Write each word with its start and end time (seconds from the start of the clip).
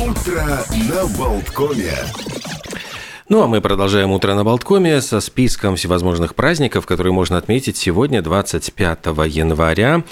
Утро 0.00 0.42
на 0.90 1.06
Болткоме. 1.16 2.55
Ну, 3.28 3.42
а 3.42 3.48
мы 3.48 3.60
продолжаем 3.60 4.12
утро 4.12 4.34
на 4.34 4.44
Болткоме 4.44 5.00
со 5.00 5.18
списком 5.18 5.74
всевозможных 5.74 6.36
праздников, 6.36 6.86
которые 6.86 7.12
можно 7.12 7.36
отметить 7.38 7.76
сегодня, 7.76 8.22
25 8.22 8.98
января. 9.26 10.04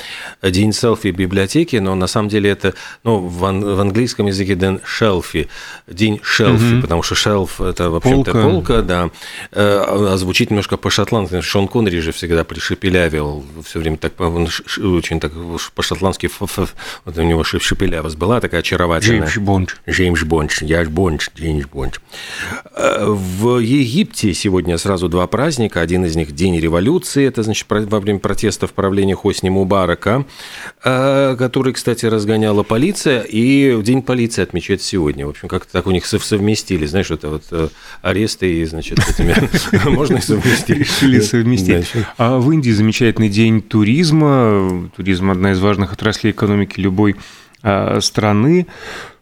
День 0.43 0.73
селфи 0.73 1.12
в 1.12 1.16
библиотеке, 1.16 1.80
но 1.80 1.95
на 1.95 2.09
самом 2.09 2.29
деле 2.29 2.50
это, 2.50 2.75
ну, 3.05 3.19
в, 3.19 3.45
ан- 3.45 3.62
в 3.77 3.80
английском 3.80 4.27
языке 4.27 4.57
день 4.57 4.80
шелфи, 4.82 5.46
день 5.87 6.19
шелфи, 6.25 6.64
Мгм. 6.64 6.82
потому 6.82 7.05
что 7.05 7.14
шелф– 7.14 7.61
это, 7.61 7.89
в 7.91 7.95
общем-то, 7.95 8.32
Полка. 8.32 8.48
полка, 8.50 8.82
да. 8.82 9.11
Э, 9.53 9.85
А 9.87 10.17
звучит 10.17 10.51
немножко 10.51 10.77
по-шотландски. 10.77 11.41
Шон 11.41 11.69
Коннери 11.69 12.01
же 12.01 12.11
всегда 12.11 12.43
пришепелявил, 12.43 13.45
все 13.65 13.79
время 13.79 13.96
так, 13.96 14.19
он 14.21 14.49
очень 14.96 15.21
так 15.21 15.31
по-шотландски, 15.77 16.29
вот 16.41 17.17
у 17.17 17.23
него 17.23 17.45
шепелявость 17.45 18.17
была 18.17 18.41
такая 18.41 18.61
очаровательная. 18.62 19.21
Джеймс 19.29 19.39
Бонд. 19.39 19.77
Джеймс 19.89 20.23
Бонд, 20.25 20.51
я 20.62 20.85
ж 20.85 20.89
Бонд, 20.89 21.31
Джеймс 21.37 21.66
Бонд. 21.66 22.01
Э, 23.05 23.11
В 23.11 23.59
Египте 23.59 24.33
сегодня 24.35 24.79
сразу 24.79 25.09
два 25.09 25.27
праздника. 25.27 25.81
Один 25.81 26.05
из 26.05 26.17
них– 26.17 26.33
День 26.35 26.59
революции, 26.59 27.27
это 27.27 27.43
значит 27.43 27.67
во 27.69 28.01
время 28.01 28.19
протестов 28.19 28.73
правления 28.73 29.15
Хосни 29.15 29.51
Мубарака, 29.51 30.25
э, 30.85 31.37
который, 31.39 31.73
кстати, 31.73 32.07
разгоняла 32.07 32.63
полиция, 32.63 33.21
и 33.23 33.80
День 33.83 34.03
полиции 34.03 34.43
отмечают 34.43 34.83
сегодня. 34.83 35.27
В 35.27 35.30
общем, 35.30 35.49
как-то 35.49 35.73
так 35.73 35.87
у 35.87 35.91
них 35.91 36.05
сов- 36.07 36.25
совместили, 36.25 36.87
знаешь, 36.87 37.11
это 37.11 37.29
вот 37.29 37.45
э, 37.51 37.69
аресты 38.03 38.61
и, 38.61 38.65
значит, 38.65 38.99
этими 38.99 39.35
можно 39.91 40.21
совместить. 40.21 40.79
Решили 40.79 41.21
совместить. 41.21 41.87
А 42.16 42.39
в 42.39 42.51
Индии 42.51 42.71
замечательный 42.71 43.29
день 43.29 43.61
туризма. 43.63 44.91
Туризм– 44.97 45.30
одна 45.33 45.52
из 45.52 45.61
важных 45.61 45.93
отраслей 45.93 46.33
экономики 46.33 46.80
любой 46.80 47.16
а, 47.63 48.01
страны. 48.01 48.66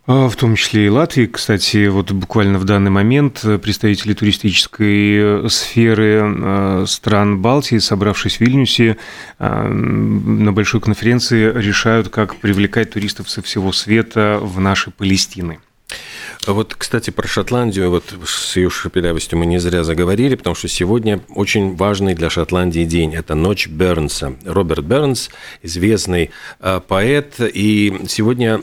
А, 0.07 0.29
В 0.29 0.37
том 0.37 0.57
числе 0.57 0.87
и 0.87 0.89
Латвии, 0.89 1.27
кстати, 1.27 1.89
вот 1.89 2.13
буквально 2.13 2.59
в 2.59 2.65
данный 2.65 2.91
момент 2.91 3.45
представители 3.63 4.15
туристической 4.15 5.49
сферы 5.49 6.21
а, 6.23 6.85
стран 6.87 7.41
Балтии, 7.41 7.79
собравшись 7.79 8.37
в 8.37 8.41
Вильнюсе 8.41 8.97
на 9.39 10.53
большой 10.53 10.81
конференции, 10.81 11.53
решают, 11.53 12.09
как 12.09 12.37
привлекать 12.37 12.91
туристов 12.91 13.31
со 13.31 13.43
всего 13.43 13.73
света 13.73 14.39
в 14.41 14.61
наши 14.61 14.91
Палестины. 14.91 15.59
Вот, 16.47 16.75
кстати, 16.75 17.11
про 17.11 17.29
Шотландию, 17.29 17.91
вот 17.91 18.13
с 18.27 18.57
ее 18.57 18.69
шепелявостью 18.69 19.39
мы 19.39 19.47
не 19.47 19.59
зря 19.59 19.85
заговорили, 19.85 20.35
потому 20.35 20.57
что 20.57 20.67
сегодня 20.67 21.21
очень 21.29 21.77
важный 21.77 22.15
для 22.15 22.31
Шотландии 22.31 22.85
день. 22.85 23.15
Это 23.15 23.37
Ночь 23.37 23.69
Бернса. 23.69 24.35
Роберт 24.45 24.85
Бернс, 24.85 25.31
известный 25.63 26.31
э, 26.59 26.81
поэт, 26.87 27.35
и 27.39 28.01
сегодня 28.09 28.61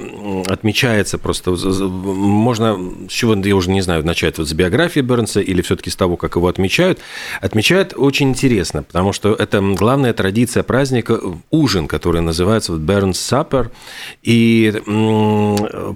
отмечается 0.47 1.17
просто, 1.17 1.52
можно, 1.52 2.77
с 3.08 3.13
чего, 3.13 3.36
я 3.36 3.55
уже 3.55 3.69
не 3.69 3.81
знаю, 3.81 4.05
начать 4.05 4.38
вот 4.38 4.49
с 4.49 4.53
биографии 4.53 4.99
Бернса 4.99 5.39
или 5.39 5.61
все-таки 5.61 5.89
с 5.89 5.95
того, 5.95 6.17
как 6.17 6.36
его 6.36 6.49
отмечают. 6.49 6.99
Отмечают 7.39 7.93
очень 7.95 8.30
интересно, 8.30 8.83
потому 8.83 9.14
что 9.14 9.33
это 9.33 9.61
главная 9.61 10.11
традиция 10.11 10.64
праздника– 10.64 11.17
ужин, 11.49 11.88
который 11.88 12.21
называется 12.21 12.73
вот 12.73 12.81
Бернс 12.81 13.19
Саппер, 13.19 13.71
и 14.21 14.73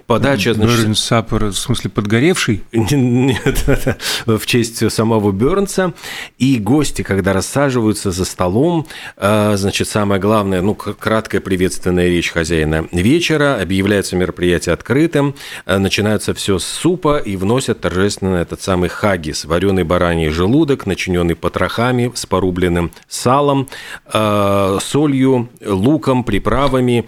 подача, 0.08 0.53
значит, 0.53 0.80
Берн 0.80 0.95
Саппер, 0.95 1.52
в 1.52 1.73
смысле 1.74 1.90
подгоревший? 1.90 2.64
нет, 2.72 3.64
это 3.68 3.98
в 4.26 4.46
честь 4.46 4.92
самого 4.92 5.32
Бернса. 5.32 5.94
И 6.38 6.58
гости, 6.60 7.02
когда 7.02 7.34
рассаживаются 7.34 8.12
за 8.12 8.26
столом, 8.26 8.88
э, 9.18 9.54
значит, 9.56 9.88
самое 9.88 10.22
главное, 10.22 10.62
ну, 10.62 10.76
краткая 10.76 11.42
приветственная 11.42 12.08
речь 12.08 12.32
хозяина 12.32 12.88
вечера, 12.92 13.60
объявляется 13.62 14.16
мероприятие 14.16 14.74
открытым, 14.74 15.36
э, 15.66 15.78
начинается 15.78 16.34
все 16.34 16.60
с 16.60 16.66
супа 16.66 17.18
и 17.18 17.36
вносят 17.36 17.82
торжественно 17.82 18.38
этот 18.38 18.62
самый 18.62 18.90
хагис, 18.90 19.46
вареный 19.46 19.84
бараний 19.84 20.30
желудок, 20.30 20.86
начиненный 20.86 21.36
потрохами 21.36 22.12
с 22.14 22.26
порубленным 22.26 22.92
салом, 23.08 23.68
э, 24.12 24.78
солью, 24.81 25.50
луком, 25.66 26.24
приправами, 26.24 27.06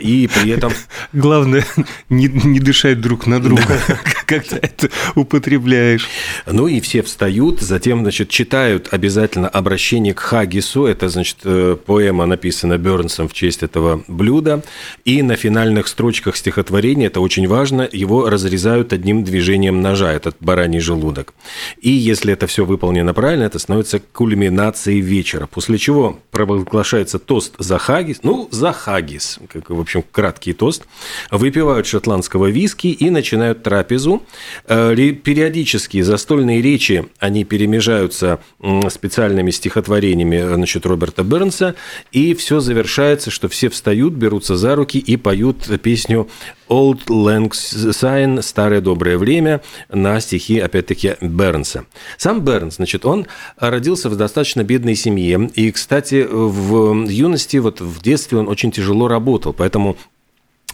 и 0.00 0.28
при 0.32 0.50
этом 0.50 0.72
Главное, 1.12 1.64
не, 2.08 2.28
не 2.28 2.60
дышать 2.60 3.00
друг 3.00 3.26
на 3.26 3.40
друга, 3.40 3.79
когда 4.26 4.58
это 4.62 4.88
употребляешь. 5.14 6.08
Ну 6.46 6.68
и 6.68 6.80
все 6.80 7.02
встают, 7.02 7.60
затем, 7.60 8.02
значит, 8.02 8.28
читают 8.28 8.88
обязательно 8.90 9.48
обращение 9.48 10.14
к 10.14 10.20
Хагису. 10.20 10.86
Это, 10.86 11.08
значит, 11.08 11.38
э, 11.44 11.76
поэма 11.84 12.26
написана 12.26 12.78
Бернсом 12.78 13.28
в 13.28 13.32
честь 13.32 13.62
этого 13.62 14.04
блюда. 14.06 14.62
И 15.04 15.22
на 15.22 15.36
финальных 15.36 15.88
строчках 15.88 16.36
стихотворения, 16.36 17.06
это 17.06 17.20
очень 17.20 17.48
важно, 17.48 17.88
его 17.90 18.28
разрезают 18.28 18.92
одним 18.92 19.24
движением 19.24 19.80
ножа, 19.80 20.12
этот 20.12 20.36
бараний 20.40 20.80
желудок. 20.80 21.34
И 21.80 21.90
если 21.90 22.32
это 22.32 22.46
все 22.46 22.64
выполнено 22.64 23.14
правильно, 23.14 23.44
это 23.44 23.58
становится 23.58 23.98
кульминацией 23.98 25.00
вечера. 25.00 25.46
После 25.46 25.78
чего 25.78 26.18
провозглашается 26.30 27.18
тост 27.18 27.54
за 27.58 27.78
Хагис. 27.78 28.20
Ну, 28.22 28.48
за 28.50 28.72
Хагис, 28.72 29.38
как, 29.48 29.70
в 29.70 29.80
общем, 29.80 30.04
краткий 30.10 30.52
тост. 30.52 30.84
Выпивают 31.30 31.86
шотландского 31.86 32.46
виски 32.46 32.88
и 32.88 33.10
начинают 33.10 33.62
трапезу. 33.70 34.22
Э, 34.66 34.94
Периодически 34.94 36.02
застольные 36.02 36.60
речи, 36.60 37.06
они 37.20 37.44
перемежаются 37.44 38.40
специальными 38.88 39.52
стихотворениями 39.52 40.36
э, 40.36 40.54
значит, 40.54 40.86
Роберта 40.86 41.22
Бернса, 41.22 41.76
и 42.10 42.34
все 42.34 42.58
завершается, 42.58 43.30
что 43.30 43.48
все 43.48 43.68
встают, 43.68 44.14
берутся 44.14 44.56
за 44.56 44.74
руки 44.74 44.98
и 44.98 45.16
поют 45.16 45.68
песню 45.82 46.28
Old 46.68 47.06
Lang 47.06 47.50
Syne 47.50 48.42
«Старое 48.42 48.80
доброе 48.80 49.18
время» 49.18 49.60
на 49.88 50.20
стихи, 50.20 50.58
опять-таки, 50.58 51.14
Бернса. 51.20 51.84
Сам 52.16 52.44
Бернс, 52.44 52.76
значит, 52.76 53.06
он 53.06 53.26
родился 53.56 54.08
в 54.10 54.16
достаточно 54.16 54.64
бедной 54.64 54.96
семье, 54.96 55.48
и, 55.54 55.70
кстати, 55.70 56.26
в 56.28 57.06
юности, 57.08 57.58
вот 57.58 57.80
в 57.80 58.02
детстве 58.02 58.38
он 58.38 58.48
очень 58.48 58.72
тяжело 58.72 59.06
работал, 59.06 59.52
поэтому 59.52 59.96
Э, 59.96 60.19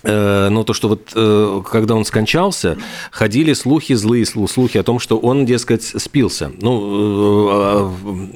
Но 0.07 0.65
то, 0.65 0.73
что 0.73 0.89
вот 0.89 1.11
э, 1.15 1.63
когда 1.71 1.95
он 1.95 2.05
скончался, 2.05 2.77
ходили 3.11 3.53
слухи, 3.53 3.95
злые 3.95 4.25
слу- 4.25 4.49
слухи 4.49 4.79
о 4.79 4.83
том, 4.83 4.99
что 4.99 5.19
он, 5.19 5.47
дескать, 5.47 5.83
спился 5.83 6.53
ну, 6.61 7.93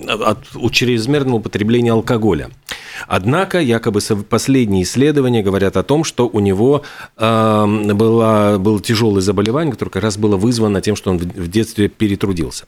э, 0.07 0.13
от 0.23 0.39
от 0.55 0.73
чрезмерного 0.73 1.37
употребления 1.37 1.93
алкоголя. 1.93 2.51
Однако, 3.07 3.61
якобы 3.61 4.01
последние 4.29 4.83
исследования 4.85 5.43
говорят 5.43 5.77
о 5.77 5.83
том, 5.83 6.05
что 6.05 6.29
у 6.29 6.41
него 6.41 6.83
э, 7.17 7.67
было, 7.95 8.57
было 8.59 8.81
тяжелое 8.81 9.21
заболевание, 9.21 9.73
которое 9.73 9.91
как 9.91 10.03
раз 10.03 10.17
было 10.17 10.37
вызвано 10.37 10.81
тем, 10.81 10.97
что 10.97 11.11
он 11.11 11.19
в 11.19 11.49
детстве 11.49 11.89
перетрудился. 11.89 12.65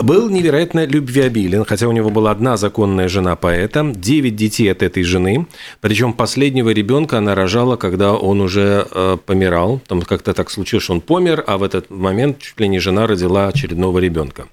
Был 0.00 0.28
невероятно 0.28 0.84
любвеобилен, 0.86 1.64
хотя 1.64 1.86
у 1.88 1.92
него 1.92 2.10
была 2.10 2.32
одна 2.32 2.56
законная 2.56 3.08
жена 3.08 3.36
поэта, 3.36 3.92
девять 3.94 4.36
детей 4.36 4.70
от 4.70 4.82
этой 4.82 5.04
жены, 5.04 5.46
причем 5.80 6.12
последнего 6.12 6.70
ребенка 6.70 7.18
она 7.18 7.34
рожала, 7.34 7.76
когда 7.76 8.12
он 8.14 8.40
уже 8.40 8.86
э, 8.90 9.16
помирал. 9.24 9.80
Там 9.86 10.02
как-то 10.02 10.34
так 10.34 10.50
случилось, 10.50 10.84
что 10.84 10.94
он 10.94 11.00
помер, 11.00 11.44
а 11.46 11.58
в 11.58 11.62
этот 11.62 11.90
момент 11.90 12.38
чуть 12.40 12.58
ли 12.60 12.68
не 12.68 12.80
жена 12.80 13.06
родила 13.06 13.46
очередного 13.46 13.98
ребенка. 13.98 14.46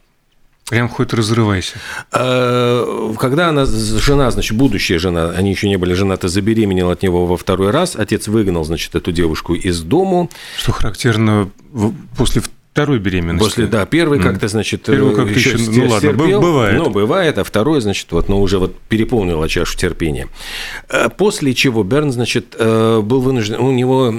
Прям 0.71 0.87
хоть 0.87 1.13
разрывайся. 1.13 1.73
Э, 2.13 3.13
Когда 3.19 3.49
она, 3.49 3.65
жена, 3.65 4.31
значит, 4.31 4.57
будущая 4.57 4.99
жена, 4.99 5.31
они 5.31 5.49
еще 5.49 5.67
не 5.67 5.75
были 5.75 5.93
женаты, 5.93 6.29
забеременела 6.29 6.93
от 6.93 7.03
него 7.03 7.25
во 7.25 7.35
второй 7.35 7.71
раз, 7.71 7.97
отец 7.97 8.29
выгнал, 8.29 8.63
значит, 8.63 8.95
эту 8.95 9.11
девушку 9.11 9.53
из 9.53 9.81
дому. 9.81 10.29
Что 10.57 10.71
характерно 10.71 11.51
после 12.17 12.41
второй 12.71 12.99
беременности. 12.99 13.43
После, 13.43 13.65
да, 13.67 13.85
первый 13.85 14.19
как-то, 14.19 14.47
значит, 14.47 14.83
Первый 14.83 15.13
как-то 15.13 15.33
еще 15.33 15.51
еще, 15.51 15.71
ну 15.71 15.89
ладно, 15.89 15.97
стерпел, 15.97 16.41
бывает. 16.41 16.77
Ну, 16.77 16.89
бывает, 16.89 17.37
а 17.37 17.43
второй, 17.43 17.81
значит, 17.81 18.11
вот, 18.11 18.29
ну, 18.29 18.41
уже 18.41 18.59
вот 18.59 18.77
переполнила 18.87 19.47
чашу 19.49 19.77
терпения. 19.77 20.27
Э, 20.89 21.09
После 21.09 21.53
чего 21.53 21.83
Берн, 21.83 22.11
значит, 22.11 22.55
э, 22.57 23.01
был 23.01 23.21
вынужден, 23.21 23.59
у 23.59 23.71
него 23.71 24.11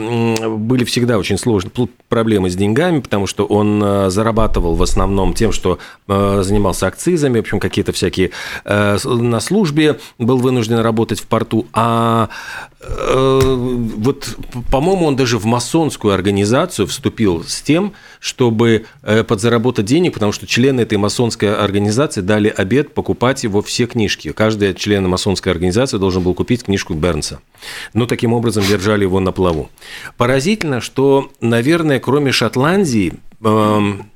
были 0.59 0.85
всегда 0.85 1.19
очень 1.19 1.39
сложные 1.39 1.73
проблемы 2.09 2.51
с 2.51 2.55
деньгами, 2.55 3.01
потому 3.01 3.27
что 3.27 3.47
он 3.47 3.83
э, 3.83 4.11
зарабатывал 4.11 4.75
в 4.75 4.83
основном 4.83 5.33
тем, 5.33 5.53
что 5.53 5.79
э, 6.09 6.43
занимался 6.45 6.87
акцизами, 6.87 7.39
в 7.39 7.41
общем, 7.41 7.59
какие-то 7.59 7.93
всякие 7.93 8.33
э, 8.65 8.99
на 9.05 9.41
службе, 9.41 9.99
был 10.19 10.37
вынужден 10.37 10.79
работать 10.79 11.21
в 11.21 11.27
порту, 11.27 11.67
а 11.73 12.29
э, 12.29 12.72
вот, 12.85 14.37
по-моему, 14.71 15.07
он 15.07 15.17
даже 15.17 15.39
в 15.39 15.45
масонскую 15.45 16.15
организацию 16.15 16.87
вступил 16.87 17.45
с 17.45 17.63
тем, 17.63 17.93
чтобы 18.19 18.87
э, 19.03 19.23
подзаработать 19.23 19.85
денег, 19.85 20.15
потому 20.15 20.33
что 20.33 20.47
члены 20.47 20.81
этой 20.81 20.99
масонской 20.99 21.55
организации 21.55 22.23
дали 22.23 22.49
обед 22.49 22.93
покупать 22.93 23.45
его 23.45 23.63
все 23.63 23.87
книжки. 23.87 24.33
Каждый 24.33 24.75
член 24.75 25.09
масонской 25.09 25.53
организации 25.53 25.99
должен 25.99 26.23
был 26.23 26.35
купить 26.35 26.65
книжку 26.65 26.95
Бернса. 26.95 27.41
Ну, 27.95 28.07
таким 28.07 28.33
образом, 28.33 28.65
держали 28.67 29.03
его 29.03 29.21
на 29.21 29.33
плаву. 29.33 29.71
Поразительно, 30.17 30.81
что, 30.81 31.31
наверное, 31.41 32.01
кроме 32.01 32.33
Шотландии, 32.33 33.15
эм, 33.45 34.11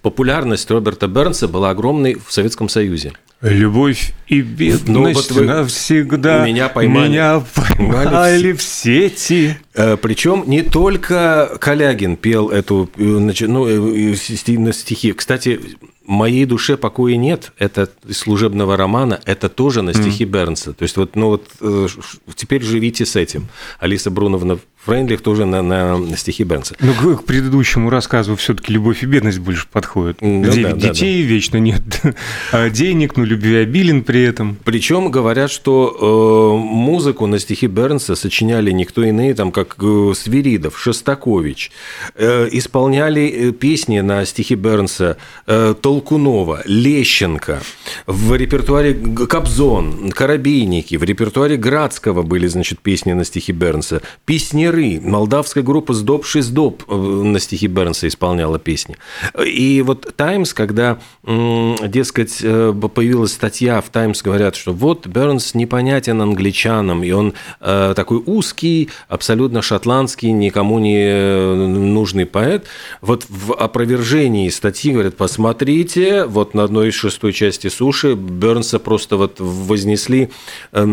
популярность 0.00 0.70
Роберта 0.70 1.08
Бернса 1.08 1.46
была 1.46 1.70
огромной 1.70 2.14
в 2.14 2.32
Советском 2.32 2.68
Союзе. 2.68 3.12
Любовь 3.42 4.12
и 4.28 4.40
бедность 4.40 4.86
ну, 4.86 5.12
вот 5.12 5.30
навсегда 5.44 6.46
меня 6.46 6.68
поймали. 6.68 7.08
Меня 7.08 7.42
поймали 7.76 8.52
в 8.52 8.62
сети. 8.62 9.56
Э, 9.74 9.96
Причем 10.00 10.44
не 10.46 10.62
только 10.62 11.50
Калягин 11.60 12.16
пел 12.16 12.50
эту 12.50 12.88
э, 12.96 13.02
ну, 13.02 13.66
э, 13.66 14.58
на 14.58 14.72
стихи. 14.72 15.12
Кстати, 15.12 15.60
моей 16.04 16.44
душе 16.44 16.76
покоя 16.76 17.16
нет. 17.16 17.52
Это 17.58 17.88
из 18.06 18.18
служебного 18.18 18.76
романа, 18.76 19.20
это 19.24 19.48
тоже 19.48 19.82
на 19.82 19.94
стихи 19.94 20.24
mm. 20.24 20.28
Бернса. 20.28 20.72
То 20.72 20.82
есть 20.82 20.96
вот, 20.96 21.16
ну 21.16 21.30
вот 21.30 21.46
теперь 22.34 22.62
живите 22.62 23.06
с 23.06 23.16
этим. 23.16 23.48
Алиса 23.78 24.10
Бруновна 24.10 24.58
Фрейндлих 24.84 25.20
тоже 25.20 25.44
на, 25.44 25.62
на, 25.62 25.96
на 25.96 26.16
стихи 26.16 26.42
Бернса. 26.42 26.74
Ну, 26.80 26.92
к, 26.92 27.20
к 27.20 27.24
предыдущему 27.24 27.88
рассказу 27.88 28.34
все-таки 28.34 28.72
любовь 28.72 29.04
и 29.04 29.06
бедность 29.06 29.38
больше 29.38 29.68
подходят. 29.70 30.20
Ну, 30.20 30.42
Где 30.42 30.62
да, 30.64 30.72
детей 30.72 31.22
да, 31.22 31.28
да. 31.28 31.34
вечно 31.34 31.56
нет 31.58 31.82
а 32.52 32.68
денег, 32.68 33.16
но 33.16 33.24
любви 33.24 33.56
обилен 33.58 34.02
при 34.02 34.24
этом. 34.24 34.56
Причем 34.64 35.12
говорят, 35.12 35.52
что 35.52 36.58
э, 36.58 36.64
музыку 36.64 37.28
на 37.28 37.38
стихи 37.38 37.68
Бернса 37.68 38.16
сочиняли 38.16 38.72
никто 38.72 39.04
иные, 39.04 39.34
там, 39.34 39.52
как 39.52 39.76
э, 39.80 40.12
Свиридов, 40.16 40.76
Шостакович. 40.76 41.70
Э, 42.16 42.48
исполняли 42.50 43.28
э, 43.28 43.52
песни 43.52 44.00
на 44.00 44.24
стихи 44.24 44.56
Бернса 44.56 45.16
э, 45.46 45.74
Толкунова, 45.92 46.62
Лещенко. 46.64 47.60
В 48.06 48.34
репертуаре 48.34 48.94
Кобзон, 48.94 50.10
Коробейники. 50.10 50.96
В 50.96 51.02
репертуаре 51.04 51.58
Градского 51.58 52.22
были, 52.22 52.46
значит, 52.46 52.78
песни 52.78 53.12
на 53.12 53.26
стихи 53.26 53.52
Бернса. 53.52 54.00
Песни 54.24 54.62
пионеры. 54.62 55.00
Молдавская 55.00 55.62
группа 55.62 55.94
«Сдоб 55.94 56.24
Шиздоб» 56.24 56.84
э, 56.88 56.94
на 56.94 57.38
стихи 57.40 57.66
Бернса 57.66 58.06
исполняла 58.08 58.58
песни. 58.58 58.96
И 59.44 59.82
вот 59.84 60.14
«Таймс», 60.16 60.54
когда, 60.54 60.98
дескать, 61.24 62.38
э, 62.42 62.72
появилась 62.94 63.32
статья 63.32 63.80
в 63.80 63.88
«Таймс», 63.88 64.22
говорят, 64.22 64.56
что 64.56 64.72
вот 64.72 65.06
Бернс 65.06 65.54
непонятен 65.54 66.20
англичанам, 66.20 67.02
и 67.02 67.10
он 67.10 67.34
э, 67.60 67.92
такой 67.96 68.22
узкий, 68.24 68.90
абсолютно 69.08 69.62
шотландский, 69.62 70.30
никому 70.30 70.78
не 70.78 71.54
нужный 71.54 72.26
поэт. 72.26 72.66
Вот 73.00 73.26
в 73.28 73.54
опровержении 73.54 74.48
статьи 74.48 74.92
говорят, 74.92 75.16
посмотрите, 75.82 76.24
вот 76.24 76.54
на 76.54 76.64
одной 76.64 76.88
из 76.88 76.94
шестой 76.94 77.32
части 77.32 77.68
суши 77.68 78.14
Бернса 78.14 78.78
просто 78.78 79.16
вот 79.16 79.40
вознесли 79.40 80.30
до 80.72 80.88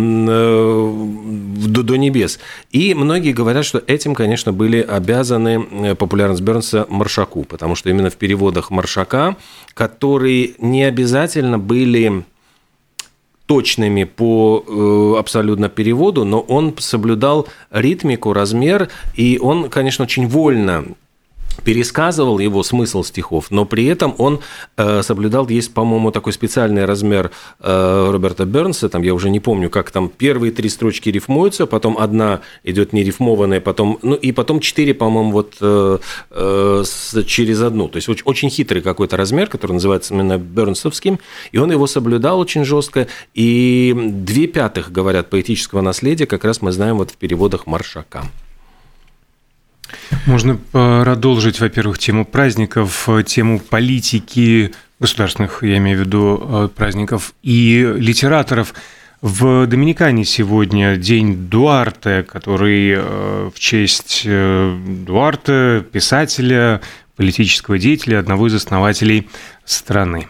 небес. 1.95 2.39
И 2.71 2.94
многие 2.94 3.33
говорят, 3.33 3.65
что 3.65 3.83
этим, 3.88 4.15
конечно, 4.15 4.53
были 4.53 4.81
обязаны 4.81 5.68
э, 5.71 5.95
популярность 5.95 6.41
Бернса 6.41 6.86
Маршаку, 6.89 7.44
потому 7.44 7.75
что 7.75 7.89
именно 7.89 8.09
в 8.09 8.15
переводах 8.15 8.71
Маршака, 8.71 9.36
которые 9.74 10.53
не 10.59 10.83
обязательно 10.83 11.59
были 11.59 12.24
точными 13.45 14.03
по 14.03 14.63
э, 14.68 15.19
абсолютно 15.19 15.69
переводу, 15.69 16.24
но 16.24 16.39
он 16.39 16.75
соблюдал 16.77 17.47
ритмику, 17.71 18.33
размер, 18.33 18.89
и 19.15 19.39
он, 19.41 19.69
конечно, 19.69 20.03
очень 20.03 20.27
вольно 20.27 20.86
пересказывал 21.64 22.40
его 22.40 22.64
смысл 22.64 23.04
стихов, 23.04 23.52
но 23.52 23.66
при 23.66 23.86
этом 23.86 24.16
он 24.18 24.40
э, 24.78 25.02
соблюдал, 25.04 25.48
есть, 25.48 25.74
по-моему, 25.74 26.12
такой 26.12 26.34
специальный 26.34 26.86
размер 26.86 27.32
э, 27.60 28.10
Роберта 28.12 28.46
Бернса, 28.46 28.90
там 28.90 29.04
я 29.04 29.14
уже 29.14 29.30
не 29.30 29.40
помню, 29.40 29.70
как 29.70 29.92
там 29.92 30.10
первые 30.10 30.52
три 30.52 30.70
строчки 30.70 31.10
рифмуются, 31.10 31.66
потом 31.66 31.98
одна 31.98 32.42
идет 32.64 32.94
нерифмованная, 32.94 33.62
потом, 33.62 34.00
ну 34.02 34.16
и 34.16 34.32
потом 34.32 34.60
четыре, 34.60 34.94
по-моему, 34.94 35.32
вот 35.32 35.56
э, 35.62 35.98
через 37.26 37.62
одну. 37.62 37.88
То 37.88 37.98
есть 37.98 38.10
очень, 38.10 38.24
очень 38.26 38.50
хитрый 38.50 38.82
какой-то 38.82 39.18
размер, 39.18 39.48
который 39.48 39.74
называется 39.74 40.14
именно 40.14 40.38
Бернсовским, 40.38 41.20
и 41.52 41.58
он 41.58 41.72
его 41.72 41.88
соблюдал 41.88 42.40
очень 42.40 42.66
жестко, 42.66 43.08
и 43.34 43.96
две 43.98 44.48
пятых, 44.48 44.92
говорят, 44.92 45.30
поэтического 45.30 45.82
наследия 45.82 46.26
как 46.26 46.44
раз 46.44 46.62
мы 46.62 46.72
знаем 46.72 46.98
вот 46.98 47.12
в 47.12 47.18
переводах 47.18 47.68
Маршака. 47.68 48.24
Можно 50.25 50.56
продолжить, 50.56 51.59
во-первых, 51.59 52.00
тему 52.00 52.25
праздников, 52.25 53.07
тему 53.25 53.59
политики 53.59 54.74
государственных, 55.00 55.63
я 55.63 55.77
имею 55.77 55.97
в 55.97 56.01
виду 56.01 56.41
э, 56.41 56.69
праздников, 56.75 57.33
и 57.41 57.94
литераторов. 57.97 58.74
В 59.21 59.65
Доминикане 59.68 60.24
сегодня 60.24 60.95
день 60.95 61.50
Дуарте, 61.50 62.24
который 62.24 62.94
э, 62.95 63.50
в 63.53 63.59
честь 63.59 64.24
э, 64.25 64.77
Дуарте, 65.06 65.86
писателя, 65.91 66.81
политического 67.15 67.77
деятеля, 67.77 68.19
одного 68.19 68.47
из 68.47 68.56
основателей 68.56 69.30
страны. 69.65 70.27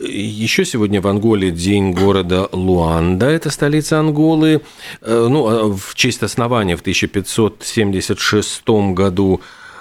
Еще 0.00 0.64
сегодня 0.64 1.00
в 1.00 1.08
Анголе 1.08 1.50
день 1.50 1.92
города 1.92 2.48
Луанда, 2.52 3.26
это 3.26 3.50
столица 3.50 3.98
Анголы. 3.98 4.60
Э, 5.00 5.26
ну, 5.28 5.48
а 5.48 5.76
в 5.76 5.94
честь 5.96 6.22
основания 6.22 6.76
в 6.76 6.82
1576 6.82 8.68
году 8.94 9.40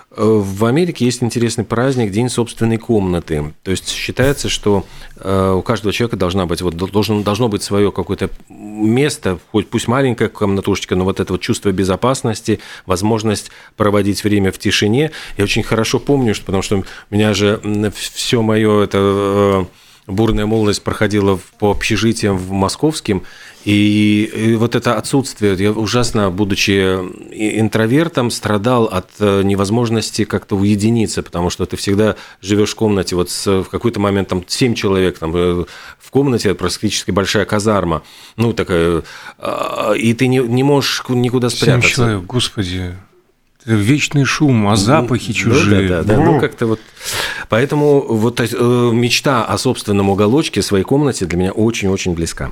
э, 0.09 0.23
в 0.23 0.65
Америке 0.65 1.05
есть 1.05 1.21
интересный 1.21 1.65
праздник 1.65 2.09
День 2.11 2.29
собственной 2.29 2.77
комнаты. 2.77 3.53
То 3.61 3.69
есть 3.69 3.89
считается, 3.89 4.49
что 4.49 4.87
э, 5.17 5.53
у 5.55 5.61
каждого 5.61 5.93
человека 5.93 6.17
должна 6.17 6.47
быть, 6.47 6.63
вот, 6.63 6.75
должно, 6.75 7.21
должно 7.21 7.47
быть 7.47 7.61
свое 7.61 7.91
какое-то 7.91 8.31
место, 8.49 9.37
хоть 9.51 9.69
пусть 9.69 9.87
маленькая 9.87 10.29
комнатушечка, 10.29 10.95
но 10.95 11.03
вот 11.03 11.19
это 11.19 11.33
вот 11.33 11.41
чувство 11.41 11.71
безопасности, 11.71 12.59
возможность 12.87 13.51
проводить 13.75 14.23
время 14.23 14.51
в 14.51 14.57
тишине. 14.57 15.11
Я 15.37 15.43
очень 15.43 15.61
хорошо 15.61 15.99
помню, 15.99 16.33
что, 16.33 16.45
потому 16.45 16.63
что 16.63 16.77
у 16.77 16.83
меня 17.11 17.35
же 17.35 17.61
все 17.93 18.41
мое 18.41 18.83
это 18.83 19.67
бурная 20.07 20.45
молодость 20.45 20.81
проходила 20.81 21.39
по 21.59 21.71
общежитиям 21.71 22.37
в 22.37 22.51
московским, 22.51 23.23
и, 23.65 24.31
и 24.33 24.55
вот 24.55 24.75
это 24.75 24.95
отсутствие, 24.95 25.55
я 25.55 25.71
ужасно, 25.71 26.31
будучи 26.31 26.95
интровертом, 27.59 28.31
страдал 28.31 28.85
от 28.85 29.09
э, 29.19 29.41
невозможности 29.43 30.23
как-то 30.23 30.55
уединиться, 30.55 31.21
потому 31.21 31.49
что 31.49 31.65
ты 31.65 31.75
всегда 31.75 32.15
живешь 32.41 32.71
в 32.71 32.75
комнате, 32.75 33.17
вот 33.17 33.29
с, 33.29 33.45
в 33.45 33.65
какой-то 33.65 33.99
момент 33.99 34.29
там 34.29 34.43
7 34.47 34.73
человек 34.73 35.19
там, 35.19 35.35
э, 35.35 35.65
в 35.99 36.11
комнате, 36.11 36.53
практически 36.53 37.11
большая 37.11 37.43
казарма, 37.43 38.03
ну 38.37 38.53
такая, 38.53 39.03
и 39.97 40.13
ты 40.13 40.27
не, 40.27 40.39
не 40.39 40.63
можешь 40.63 41.03
никуда 41.09 41.49
спрятаться. 41.49 41.89
7 41.89 41.95
человек, 41.95 42.23
господи, 42.23 42.95
вечный 43.67 44.23
шум, 44.23 44.67
а 44.67 44.75
запахи 44.75 45.33
чужие. 45.33 45.87
да, 45.87 46.03
да, 46.03 46.15
да. 46.15 46.23
Ну, 46.23 46.39
как-то 46.39 46.67
вот. 46.67 46.79
Поэтому 47.49 48.01
вот 48.01 48.39
э, 48.39 48.91
мечта 48.93 49.45
о 49.45 49.57
собственном 49.57 50.09
уголочке, 50.09 50.61
своей 50.61 50.83
комнате 50.83 51.25
для 51.25 51.37
меня 51.37 51.51
очень-очень 51.51 52.13
близка. 52.13 52.51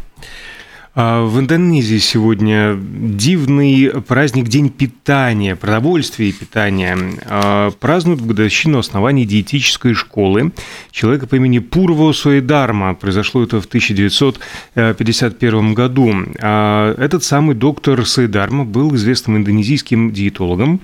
А 0.98 1.26
в 1.26 1.38
Индонезии 1.42 1.98
сегодня 1.98 2.80
дивный 2.80 3.92
праздник 4.08 4.48
День 4.48 4.70
питания, 4.70 5.58
продовольствия 5.58 6.30
и 6.30 6.32
питания. 6.32 6.98
А, 7.26 7.72
празднуют 7.72 8.22
в 8.22 8.28
годовщину 8.28 8.80
основания 8.80 9.25
диетической 9.25 9.94
школы 9.94 10.54
человека 10.92 11.28
по 11.28 11.36
имени 11.36 11.60
Пурво 11.60 12.14
Суэдарма. 12.14 12.96
Произошло 12.96 13.44
это 13.44 13.60
в 13.60 13.66
1951 13.66 15.74
году. 15.74 16.14
А, 16.40 16.96
этот 16.98 17.25
самый 17.25 17.56
доктор 17.56 18.06
Суэдарма 18.06 18.64
был 18.64 18.96
известным 18.96 19.36
индонезийским 19.36 20.14
диетологом, 20.14 20.80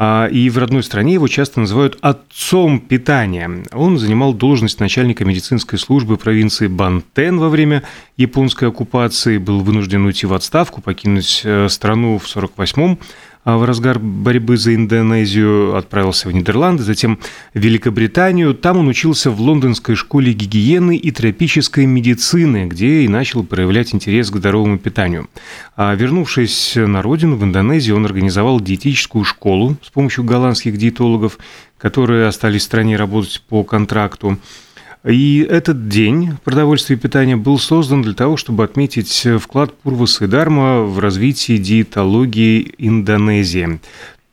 и 0.00 0.50
в 0.50 0.58
родной 0.58 0.82
стране 0.82 1.14
его 1.14 1.28
часто 1.28 1.60
называют 1.60 1.98
отцом 2.00 2.80
питания. 2.80 3.64
Он 3.72 3.98
занимал 3.98 4.32
должность 4.32 4.80
начальника 4.80 5.24
медицинской 5.24 5.78
службы 5.78 6.16
провинции 6.16 6.66
Бантен 6.66 7.38
во 7.38 7.48
время 7.48 7.82
японской 8.16 8.68
оккупации, 8.68 9.38
был 9.38 9.60
вынужден 9.60 10.04
уйти 10.04 10.26
в 10.26 10.32
отставку, 10.32 10.80
покинуть 10.80 11.42
э, 11.44 11.68
страну 11.68 12.18
в 12.18 12.26
1948 12.26 12.96
а 12.96 12.96
в 13.44 13.64
разгар 13.64 13.98
борьбы 13.98 14.56
за 14.56 14.74
Индонезию 14.74 15.76
отправился 15.76 16.28
в 16.28 16.32
Нидерланды, 16.32 16.84
затем 16.84 17.18
в 17.52 17.58
Великобританию. 17.58 18.54
Там 18.54 18.78
он 18.78 18.88
учился 18.88 19.30
в 19.30 19.40
лондонской 19.40 19.96
школе 19.96 20.32
гигиены 20.32 20.96
и 20.96 21.10
тропической 21.10 21.86
медицины, 21.86 22.66
где 22.66 23.02
и 23.02 23.08
начал 23.08 23.42
проявлять 23.42 23.94
интерес 23.94 24.30
к 24.30 24.36
здоровому 24.36 24.78
питанию. 24.78 25.28
А 25.76 25.94
вернувшись 25.94 26.74
на 26.76 27.02
родину, 27.02 27.36
в 27.36 27.42
Индонезии, 27.42 27.90
он 27.90 28.06
организовал 28.06 28.60
диетическую 28.60 29.24
школу 29.24 29.76
с 29.82 29.90
помощью 29.90 30.22
голландских 30.22 30.76
диетологов, 30.76 31.38
которые 31.78 32.28
остались 32.28 32.62
в 32.62 32.66
стране 32.66 32.96
работать 32.96 33.42
по 33.48 33.64
контракту. 33.64 34.38
И 35.04 35.44
этот 35.48 35.88
день 35.88 36.38
продовольствия 36.44 36.94
и 36.94 36.98
питания 36.98 37.36
был 37.36 37.58
создан 37.58 38.02
для 38.02 38.14
того, 38.14 38.36
чтобы 38.36 38.62
отметить 38.62 39.26
вклад 39.40 39.76
Пурваса 39.78 40.24
и 40.24 40.28
Дарма 40.28 40.82
в 40.82 41.00
развитие 41.00 41.58
диетологии 41.58 42.72
Индонезии. 42.78 43.80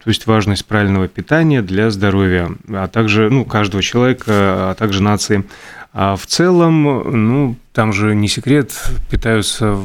То 0.03 0.09
есть 0.09 0.27
важность 0.27 0.65
правильного 0.65 1.07
питания 1.07 1.61
для 1.61 1.89
здоровья, 1.89 2.51
а 2.69 2.87
также 2.87 3.29
ну, 3.29 3.45
каждого 3.45 3.81
человека, 3.81 4.71
а 4.71 4.75
также 4.75 5.01
нации. 5.01 5.43
А 5.91 6.15
в 6.15 6.27
целом, 6.27 6.83
ну, 6.83 7.55
там 7.73 7.91
же 7.91 8.13
не 8.13 8.27
секрет, 8.27 8.71
питаются 9.09 9.77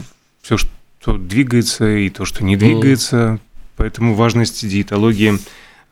все, 0.42 0.58
что 0.58 1.16
двигается, 1.16 1.96
и 1.96 2.10
то, 2.10 2.26
что 2.26 2.44
не 2.44 2.56
двигается. 2.56 3.40
Поэтому 3.76 4.14
важность 4.14 4.68
диетологии 4.68 5.38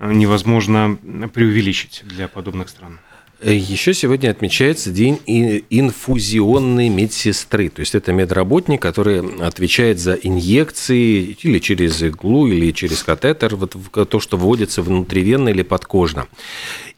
невозможно 0.00 0.98
преувеличить 1.32 2.02
для 2.04 2.28
подобных 2.28 2.68
стран. 2.68 2.98
Еще 3.44 3.92
сегодня 3.92 4.30
отмечается 4.30 4.90
день 4.90 5.18
инфузионной 5.26 6.88
медсестры. 6.88 7.70
То 7.70 7.80
есть 7.80 7.96
это 7.96 8.12
медработник, 8.12 8.80
который 8.80 9.20
отвечает 9.44 9.98
за 9.98 10.14
инъекции 10.14 11.36
или 11.42 11.58
через 11.58 12.00
иглу, 12.02 12.46
или 12.46 12.70
через 12.70 13.02
катетер, 13.02 13.56
вот 13.56 13.76
то, 14.08 14.20
что 14.20 14.36
вводится 14.36 14.80
внутривенно 14.82 15.48
или 15.48 15.62
подкожно. 15.62 16.28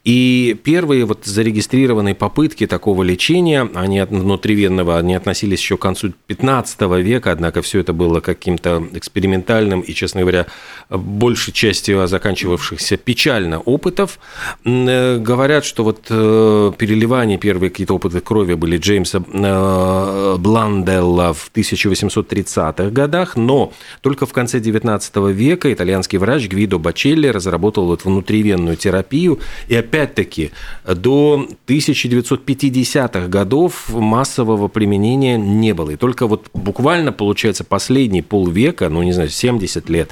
И 0.05 0.55
первые 0.63 1.03
вот 1.05 1.25
зарегистрированные 1.25 2.13
попытки 2.13 2.67
такого 2.67 3.01
лечения, 3.01 3.67
они 3.73 4.03
внутривенного, 4.03 4.99
они 4.99 5.15
относились 5.15 5.59
еще 5.59 5.77
к 5.77 5.81
концу 5.81 6.13
15 6.27 6.81
века, 7.01 7.31
однако 7.31 7.63
все 7.63 7.79
это 7.79 7.91
было 7.91 8.19
каким-то 8.19 8.87
экспериментальным 8.93 9.81
и, 9.81 9.93
честно 9.93 10.21
говоря, 10.21 10.45
большей 10.91 11.53
частью 11.53 12.07
заканчивавшихся 12.07 12.97
печально 12.97 13.59
опытов. 13.59 14.19
Э, 14.63 15.17
говорят, 15.17 15.65
что 15.65 15.83
вот 15.83 16.05
э, 16.09 16.71
переливание, 16.77 17.39
первые 17.39 17.71
какие-то 17.71 17.95
опыты 17.95 18.19
крови 18.19 18.53
были 18.53 18.77
Джеймса 18.77 19.23
э, 19.25 20.35
Бланделла 20.37 21.33
в 21.33 21.49
1830-х 21.51 22.91
годах, 22.91 23.35
но 23.35 23.73
только 24.01 24.27
в 24.27 24.33
конце 24.33 24.59
19 24.59 25.15
века 25.33 25.73
итальянский 25.73 26.19
врач 26.19 26.47
Гвидо 26.47 26.77
Бачелли 26.77 27.27
разработал 27.29 27.87
вот 27.87 28.05
внутривенную 28.05 28.75
терапию 28.75 29.39
и 29.67 29.75
опять 29.75 29.94
опять-таки, 29.95 30.51
до 30.85 31.47
1950-х 31.67 33.27
годов 33.27 33.89
массового 33.89 34.67
применения 34.67 35.37
не 35.37 35.73
было. 35.73 35.91
И 35.91 35.95
только 35.95 36.27
вот 36.27 36.49
буквально, 36.53 37.13
получается, 37.13 37.63
последний 37.63 38.21
полвека, 38.21 38.89
ну, 38.89 39.01
не 39.03 39.13
знаю, 39.13 39.29
70 39.29 39.89
лет, 39.89 40.11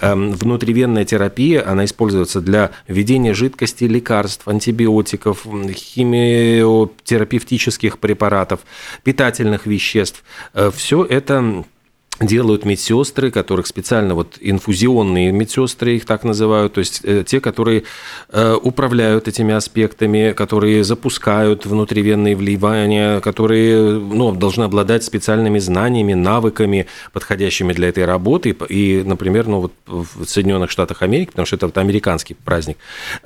эм, 0.00 0.32
внутривенная 0.32 1.04
терапия, 1.04 1.64
она 1.64 1.84
используется 1.84 2.40
для 2.40 2.72
введения 2.88 3.32
жидкости, 3.32 3.84
лекарств, 3.84 4.48
антибиотиков, 4.48 5.46
химиотерапевтических 5.74 8.00
препаратов, 8.00 8.62
питательных 9.04 9.66
веществ. 9.66 10.24
Э, 10.54 10.72
Все 10.74 11.04
это 11.04 11.64
делают 12.20 12.64
медсестры, 12.64 13.30
которых 13.30 13.66
специально 13.66 14.14
вот 14.14 14.36
инфузионные 14.40 15.32
медсестры 15.32 15.96
их 15.96 16.04
так 16.04 16.22
называют, 16.22 16.74
то 16.74 16.80
есть 16.80 17.00
э, 17.02 17.24
те, 17.26 17.40
которые 17.40 17.84
э, 18.28 18.56
управляют 18.62 19.26
этими 19.26 19.54
аспектами, 19.54 20.32
которые 20.32 20.84
запускают 20.84 21.64
внутривенные 21.64 22.36
вливания, 22.36 23.20
которые 23.20 23.98
ну, 23.98 24.32
должны 24.32 24.64
обладать 24.64 25.02
специальными 25.02 25.58
знаниями, 25.58 26.12
навыками, 26.12 26.86
подходящими 27.12 27.72
для 27.72 27.88
этой 27.88 28.04
работы. 28.04 28.54
И, 28.68 29.02
например, 29.04 29.46
ну, 29.46 29.60
вот 29.60 29.72
в 29.86 30.26
Соединенных 30.26 30.70
Штатах 30.70 31.02
Америки, 31.02 31.30
потому 31.30 31.46
что 31.46 31.56
это 31.56 31.66
вот 31.66 31.78
американский 31.78 32.34
праздник, 32.34 32.76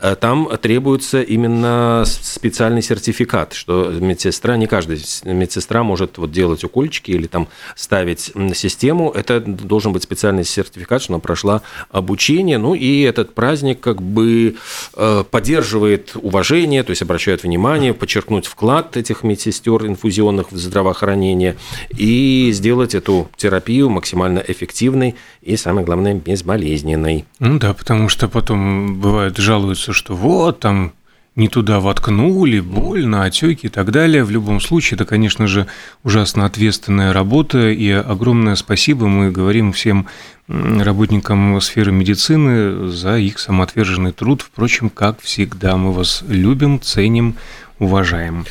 э, 0.01 0.15
там 0.15 0.49
требуется 0.63 1.21
именно 1.21 2.05
специальный 2.07 2.83
сертификат, 2.83 3.55
что 3.55 3.91
медсестра, 3.91 4.57
не 4.57 4.69
каждая 4.69 4.99
медсестра 5.25 5.83
может 5.83 6.19
вот 6.19 6.31
делать 6.31 6.63
укольчики 6.63 7.11
или 7.11 7.27
там 7.27 7.49
ставить 7.75 8.33
систему 8.55 8.84
систему, 8.85 9.11
это 9.11 9.41
должен 9.41 9.93
быть 9.93 10.03
специальный 10.03 10.45
сертификат, 10.45 11.03
что 11.03 11.15
она 11.15 11.21
прошла 11.21 11.63
обучение. 11.91 12.59
Ну 12.59 12.75
и 12.75 13.01
этот 13.01 13.35
праздник 13.35 13.81
как 13.81 14.03
бы 14.03 14.57
э, 14.95 15.25
поддерживает 15.31 16.13
уважение, 16.15 16.83
то 16.83 16.91
есть 16.91 17.01
обращает 17.01 17.45
внимание, 17.45 17.95
подчеркнуть 17.95 18.47
вклад 18.47 18.97
этих 18.97 19.23
медсестер 19.23 19.87
инфузионных 19.87 20.53
в 20.53 20.57
здравоохранение 20.59 21.57
и 21.97 22.51
сделать 22.53 22.95
эту 22.95 23.29
терапию 23.37 23.89
максимально 23.89 24.43
эффективной 24.47 25.15
и, 25.41 25.57
самое 25.57 25.87
главное, 25.87 26.15
безболезненной. 26.15 27.25
Ну 27.39 27.59
да, 27.59 27.73
потому 27.73 28.11
что 28.11 28.29
потом 28.29 29.01
бывает 29.01 29.39
жалуются, 29.39 29.95
что 29.95 30.15
вот 30.15 30.61
там 30.61 30.93
не 31.37 31.49
туда 31.49 31.81
воткнули, 31.81 32.61
больно, 32.61 33.25
отеки 33.25 33.67
и 33.67 33.69
так 33.69 33.91
далее. 33.91 34.25
В 34.25 34.31
любом 34.31 34.61
случае, 34.61 34.97
это, 34.97 35.05
конечно 35.05 35.47
же, 35.47 35.67
ужасно 36.05 36.45
ответственная 36.45 37.13
работа, 37.13 37.71
и 37.71 37.91
огромное 37.91 38.55
спасибо 38.55 39.07
мы 39.09 39.31
говорим 39.31 39.73
всем 39.73 40.07
работникам 40.47 41.61
сферы 41.61 41.91
медицины 41.91 42.89
за 42.89 43.17
их 43.17 43.39
самоотверженный 43.39 44.13
труд. 44.13 44.43
Впрочем, 44.43 44.91
как 44.91 45.21
всегда, 45.21 45.77
мы 45.77 45.93
вас 45.93 46.23
любим, 46.29 46.81
ценим, 46.81 47.37
уважаем. 47.79 48.45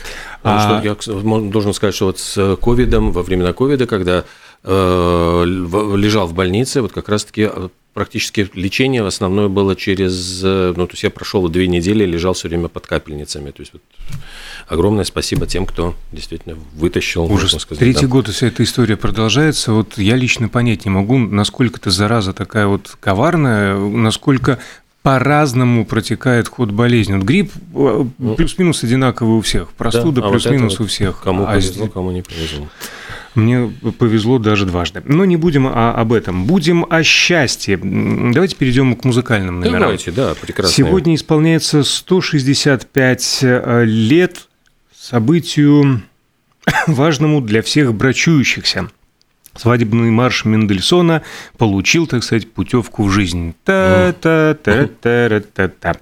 а... 0.43 0.81
что 0.81 0.87
я 0.87 0.95
должен 1.49 1.73
сказать, 1.73 1.95
что 1.95 2.07
вот 2.07 2.19
с 2.19 2.57
ковидом, 2.57 3.11
во 3.11 3.23
времена 3.23 3.53
ковида, 3.53 3.85
когда 3.85 4.25
лежал 4.65 6.27
в 6.27 6.33
больнице, 6.33 6.81
вот 6.81 6.93
как 6.93 7.09
раз-таки 7.09 7.49
практически 7.93 8.49
лечение 8.53 9.05
основное 9.05 9.47
было 9.47 9.75
через, 9.75 10.41
э, 10.43 10.73
ну, 10.75 10.87
то 10.87 10.93
есть 10.93 11.03
я 11.03 11.09
прошел 11.09 11.47
две 11.47 11.67
недели, 11.67 12.05
лежал 12.05 12.33
все 12.33 12.47
время 12.47 12.67
под 12.67 12.87
капельницами. 12.87 13.51
То 13.51 13.61
есть 13.61 13.73
вот 13.73 13.81
огромное 14.67 15.03
спасибо 15.03 15.45
тем, 15.45 15.65
кто 15.65 15.95
действительно 16.11 16.57
вытащил. 16.75 17.31
Уже 17.31 17.47
сказать, 17.47 17.79
третий 17.79 18.01
да. 18.01 18.07
год 18.07 18.27
вся 18.29 18.47
эта 18.47 18.63
история 18.63 18.97
продолжается. 18.97 19.73
Вот 19.73 19.97
я 19.97 20.15
лично 20.15 20.49
понять 20.49 20.85
не 20.85 20.91
могу, 20.91 21.17
насколько 21.17 21.79
эта 21.79 21.91
зараза 21.91 22.33
такая 22.33 22.67
вот 22.67 22.97
коварная, 22.99 23.77
насколько 23.77 24.59
по-разному 25.03 25.85
протекает 25.85 26.47
ход 26.47 26.71
болезни. 26.71 27.13
Вот 27.13 27.23
грипп 27.23 27.51
э, 27.75 28.05
ну. 28.17 28.35
плюс-минус 28.35 28.83
одинаковый 28.83 29.37
у 29.37 29.41
всех, 29.41 29.69
простуда 29.73 30.21
да, 30.21 30.27
а 30.27 30.31
плюс-минус 30.31 30.79
вот 30.79 30.85
у 30.85 30.87
всех. 30.87 31.21
Кому 31.21 31.43
а 31.43 31.53
повезло, 31.53 31.87
кому 31.87 32.11
не 32.11 32.21
повезло. 32.21 32.67
Мне 33.35 33.71
повезло 33.97 34.37
даже 34.37 34.65
дважды. 34.65 35.01
Но 35.05 35.25
не 35.25 35.37
будем 35.37 35.67
о, 35.67 35.93
об 35.93 36.13
этом. 36.13 36.45
Будем 36.45 36.85
о 36.89 37.03
счастье. 37.03 37.77
Давайте 37.77 38.55
перейдем 38.55 38.95
к 38.95 39.03
музыкальным 39.03 39.59
номерам. 39.59 39.81
Давайте, 39.81 40.11
да, 40.11 40.35
прекрасно. 40.39 40.73
Сегодня 40.73 41.15
исполняется 41.15 41.83
165 41.83 43.39
э, 43.41 43.83
лет 43.85 44.47
событию 44.95 46.01
важному 46.87 47.41
для 47.41 47.61
всех 47.61 47.93
брачующихся– 47.93 48.89
свадебный 49.55 50.11
марш 50.11 50.45
Мендельсона 50.45 51.23
получил, 51.57 52.05
так 52.07 52.23
сказать, 52.23 52.49
путевку 52.51 53.03
в 53.03 53.11
жизнь. 53.11 53.53
Та-та-та-та-та-та. 53.65 55.95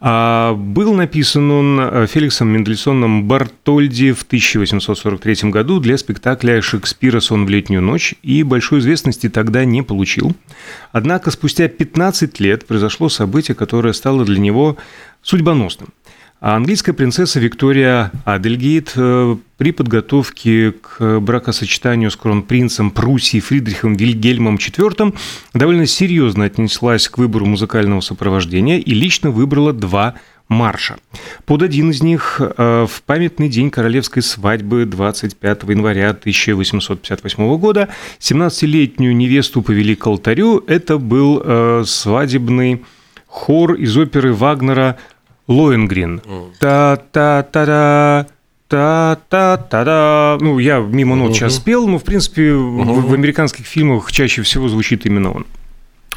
А 0.00 0.54
был 0.54 0.94
написан 0.94 1.50
он 1.50 1.80
э, 1.80 2.06
Феликсом 2.06 2.48
Мендельсоном 2.48 3.28
Бартольди 3.28 4.12
в 4.12 4.22
1843 4.22 5.50
году 5.50 5.80
для 5.80 5.98
спектакля 5.98 6.62
Шекспира 6.62 7.20
«Сон 7.20 7.46
в 7.46 7.48
летнюю 7.48 7.82
ночь» 7.82 8.14
и 8.22 8.42
большой 8.42 8.80
известности 8.80 9.28
тогда 9.28 9.64
не 9.64 9.82
получил. 9.82 10.34
Однако 10.92 11.30
спустя 11.30 11.68
15 11.68 12.40
лет 12.40 12.66
произошло 12.66 13.08
событие, 13.08 13.54
которое 13.54 13.92
стало 13.92 14.24
для 14.24 14.38
него 14.38 14.76
судьбоносным. 15.22 15.88
А 16.46 16.54
английская 16.54 16.92
принцесса 16.92 17.40
Виктория 17.40 18.12
Адельгейт 18.24 18.92
э, 18.94 19.36
при 19.56 19.72
подготовке 19.72 20.74
к 20.80 21.18
бракосочетанию 21.18 22.08
с 22.08 22.14
кронпринцем 22.14 22.92
Пруссии 22.92 23.40
Фридрихом 23.40 23.96
Вильгельмом 23.96 24.54
IV 24.54 25.12
довольно 25.54 25.86
серьезно 25.86 26.44
отнеслась 26.44 27.08
к 27.08 27.18
выбору 27.18 27.46
музыкального 27.46 28.00
сопровождения 28.00 28.78
и 28.78 28.94
лично 28.94 29.32
выбрала 29.32 29.72
два 29.72 30.14
марша. 30.46 30.98
Под 31.46 31.62
один 31.62 31.90
из 31.90 32.00
них 32.00 32.40
э, 32.40 32.86
в 32.88 33.02
памятный 33.02 33.48
день 33.48 33.68
королевской 33.68 34.22
свадьбы 34.22 34.84
25 34.84 35.64
января 35.64 36.10
1858 36.10 37.58
года 37.58 37.88
17-летнюю 38.20 39.16
невесту 39.16 39.62
повели 39.62 39.96
к 39.96 40.06
алтарю. 40.06 40.62
Это 40.68 40.98
был 40.98 41.42
э, 41.44 41.82
свадебный 41.84 42.84
хор 43.26 43.74
из 43.74 43.96
оперы 43.96 44.32
Вагнера 44.32 44.96
Лоенгрин. 45.48 46.20
Та-та-та-та. 46.58 48.26
Та-та-та-та. 48.68 50.38
Ну, 50.40 50.58
я 50.58 50.80
мимо 50.80 51.14
нот 51.14 51.34
сейчас 51.34 51.56
спел, 51.56 51.86
но, 51.86 51.98
в 51.98 52.02
принципе, 52.02 52.52
в, 52.52 53.10
в 53.10 53.14
американских 53.14 53.64
фильмах 53.64 54.10
чаще 54.10 54.42
всего 54.42 54.68
звучит 54.68 55.06
именно 55.06 55.32
он. 55.32 55.46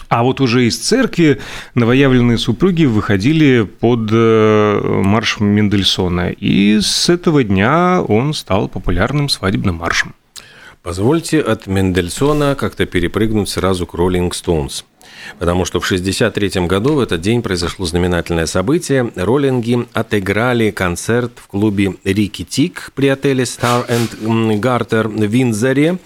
А 0.07 0.23
вот 0.23 0.41
уже 0.41 0.65
из 0.65 0.79
церкви 0.79 1.39
новоявленные 1.75 2.39
супруги 2.39 2.85
выходили 2.85 3.61
под 3.61 4.09
э, 4.11 5.01
марш 5.03 5.39
Мендельсона. 5.39 6.31
И 6.31 6.79
с 6.81 7.09
этого 7.09 7.43
дня 7.43 8.01
он 8.07 8.33
стал 8.33 8.67
популярным 8.67 9.29
свадебным 9.29 9.75
маршем. 9.75 10.15
Позвольте 10.81 11.39
от 11.41 11.67
Мендельсона 11.67 12.55
как-то 12.55 12.87
перепрыгнуть 12.87 13.49
сразу 13.49 13.85
к 13.85 13.93
Роллинг 13.93 14.33
Стоунс. 14.33 14.85
Потому 15.37 15.65
что 15.65 15.79
в 15.79 15.85
1963 15.85 16.67
году 16.67 16.95
в 16.95 16.99
этот 16.99 17.21
день 17.21 17.41
произошло 17.41 17.85
знаменательное 17.85 18.45
событие. 18.45 19.11
Роллинги 19.15 19.87
отыграли 19.93 20.71
концерт 20.71 21.33
в 21.35 21.47
клубе 21.47 21.95
Рики 22.03 22.43
Тик 22.43 22.91
при 22.95 23.07
отеле 23.07 23.43
Star 23.43 23.87
and 23.87 24.59
Garter 24.59 25.07
в 25.07 25.23
Винзоре. 25.29 25.97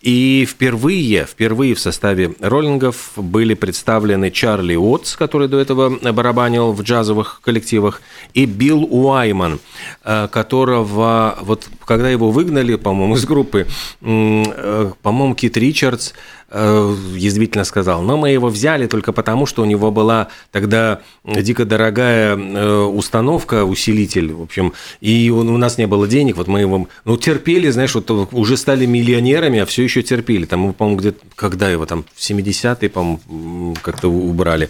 И 0.00 0.46
впервые, 0.48 1.24
впервые 1.24 1.74
в 1.74 1.80
составе 1.80 2.34
роллингов 2.40 3.12
были 3.16 3.54
представлены 3.54 4.30
Чарли 4.30 4.74
Уотс, 4.74 5.16
который 5.16 5.48
до 5.48 5.58
этого 5.58 5.90
барабанил 6.12 6.72
в 6.72 6.82
джазовых 6.82 7.40
коллективах, 7.42 8.02
и 8.34 8.44
Билл 8.44 8.84
Уайман, 8.84 9.60
э, 10.04 10.28
которого, 10.28 11.38
вот 11.42 11.68
когда 11.84 12.10
его 12.10 12.30
выгнали, 12.30 12.74
по-моему, 12.74 13.14
из 13.14 13.24
группы, 13.24 13.66
э, 14.00 14.92
по-моему, 15.02 15.34
Кит 15.34 15.56
Ричардс 15.56 16.12
э, 16.52 16.96
язвительно 17.16 17.64
сказал, 17.64 18.02
но 18.02 18.16
мы 18.16 18.30
его 18.30 18.48
взяли 18.48 18.86
только 18.86 19.12
потому, 19.12 19.46
что 19.46 19.62
у 19.62 19.64
него 19.64 19.90
была 19.90 20.28
тогда 20.50 21.00
дико 21.24 21.64
дорогая 21.64 22.36
э, 22.36 22.82
установка, 22.84 23.64
усилитель, 23.64 24.32
в 24.32 24.42
общем, 24.42 24.72
и 25.00 25.30
у 25.30 25.42
нас 25.56 25.78
не 25.78 25.86
было 25.86 26.06
денег, 26.06 26.36
вот 26.36 26.48
мы 26.48 26.60
его, 26.60 26.86
ну, 27.04 27.16
терпели, 27.16 27.70
знаешь, 27.70 27.94
вот 27.94 28.10
уже 28.10 28.56
стали 28.56 28.86
миллионерами, 28.86 29.60
а 29.60 29.66
все 29.66 29.82
еще 29.82 30.02
терпели. 30.02 30.44
Там, 30.44 30.72
по-моему, 30.72 31.00
где-то, 31.00 31.24
когда 31.34 31.70
его 31.70 31.86
там, 31.86 32.04
в 32.14 32.20
70-е, 32.20 32.88
по-моему, 32.88 33.74
как-то 33.82 34.08
убрали 34.08 34.68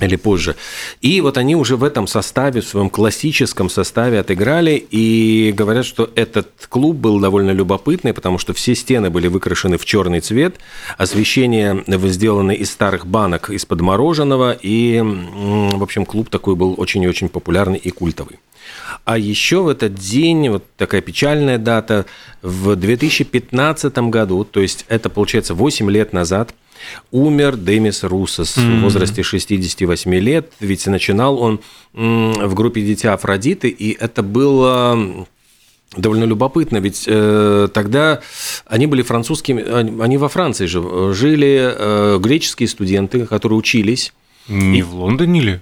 или 0.00 0.16
позже. 0.16 0.56
И 1.00 1.20
вот 1.20 1.38
они 1.38 1.56
уже 1.56 1.76
в 1.76 1.84
этом 1.84 2.06
составе, 2.06 2.60
в 2.60 2.66
своем 2.66 2.90
классическом 2.90 3.70
составе 3.70 4.20
отыграли, 4.20 4.86
и 4.90 5.52
говорят, 5.56 5.86
что 5.86 6.10
этот 6.14 6.48
клуб 6.68 6.96
был 6.96 7.18
довольно 7.18 7.50
любопытный, 7.50 8.12
потому 8.12 8.38
что 8.38 8.52
все 8.52 8.74
стены 8.74 9.10
были 9.10 9.28
выкрашены 9.28 9.78
в 9.78 9.84
черный 9.84 10.20
цвет, 10.20 10.56
освещение 10.98 11.84
сделано 12.06 12.52
из 12.52 12.70
старых 12.70 13.06
банок 13.06 13.50
из-под 13.50 13.80
мороженого, 13.80 14.56
и, 14.60 15.00
в 15.00 15.82
общем, 15.82 16.04
клуб 16.04 16.28
такой 16.30 16.56
был 16.56 16.74
очень 16.78 17.02
и 17.02 17.08
очень 17.08 17.28
популярный 17.28 17.78
и 17.78 17.90
культовый. 17.90 18.38
А 19.04 19.16
еще 19.16 19.62
в 19.62 19.68
этот 19.68 19.94
день, 19.94 20.48
вот 20.48 20.64
такая 20.76 21.00
печальная 21.00 21.58
дата, 21.58 22.06
в 22.42 22.74
2015 22.74 23.96
году, 24.10 24.44
то 24.44 24.60
есть 24.60 24.84
это, 24.88 25.08
получается, 25.08 25.54
8 25.54 25.90
лет 25.90 26.12
назад– 26.12 26.54
Умер 27.10 27.56
Демис 27.56 28.02
Русос 28.02 28.56
mm-hmm. 28.56 28.78
в 28.78 28.82
возрасте 28.82 29.22
68 29.22 30.14
лет, 30.14 30.52
ведь 30.60 30.86
начинал 30.86 31.38
он 31.40 31.60
в 31.92 32.54
группе 32.54 32.82
«Дитя 32.82 33.14
Афродиты», 33.14 33.68
и 33.68 33.96
это 33.98 34.22
было 34.22 35.26
довольно 35.96 36.24
любопытно, 36.24 36.78
ведь 36.78 37.04
э, 37.06 37.68
тогда 37.72 38.20
они 38.66 38.86
были 38.86 39.02
французскими, 39.02 40.02
они 40.02 40.18
во 40.18 40.28
Франции 40.28 40.66
же 40.66 41.14
жили, 41.14 41.72
э, 41.74 42.18
греческие 42.18 42.68
студенты, 42.68 43.26
которые 43.26 43.58
учились. 43.58 44.12
Не 44.48 44.80
и... 44.80 44.82
в 44.82 44.94
Лондоне 44.94 45.40
ли? 45.40 45.60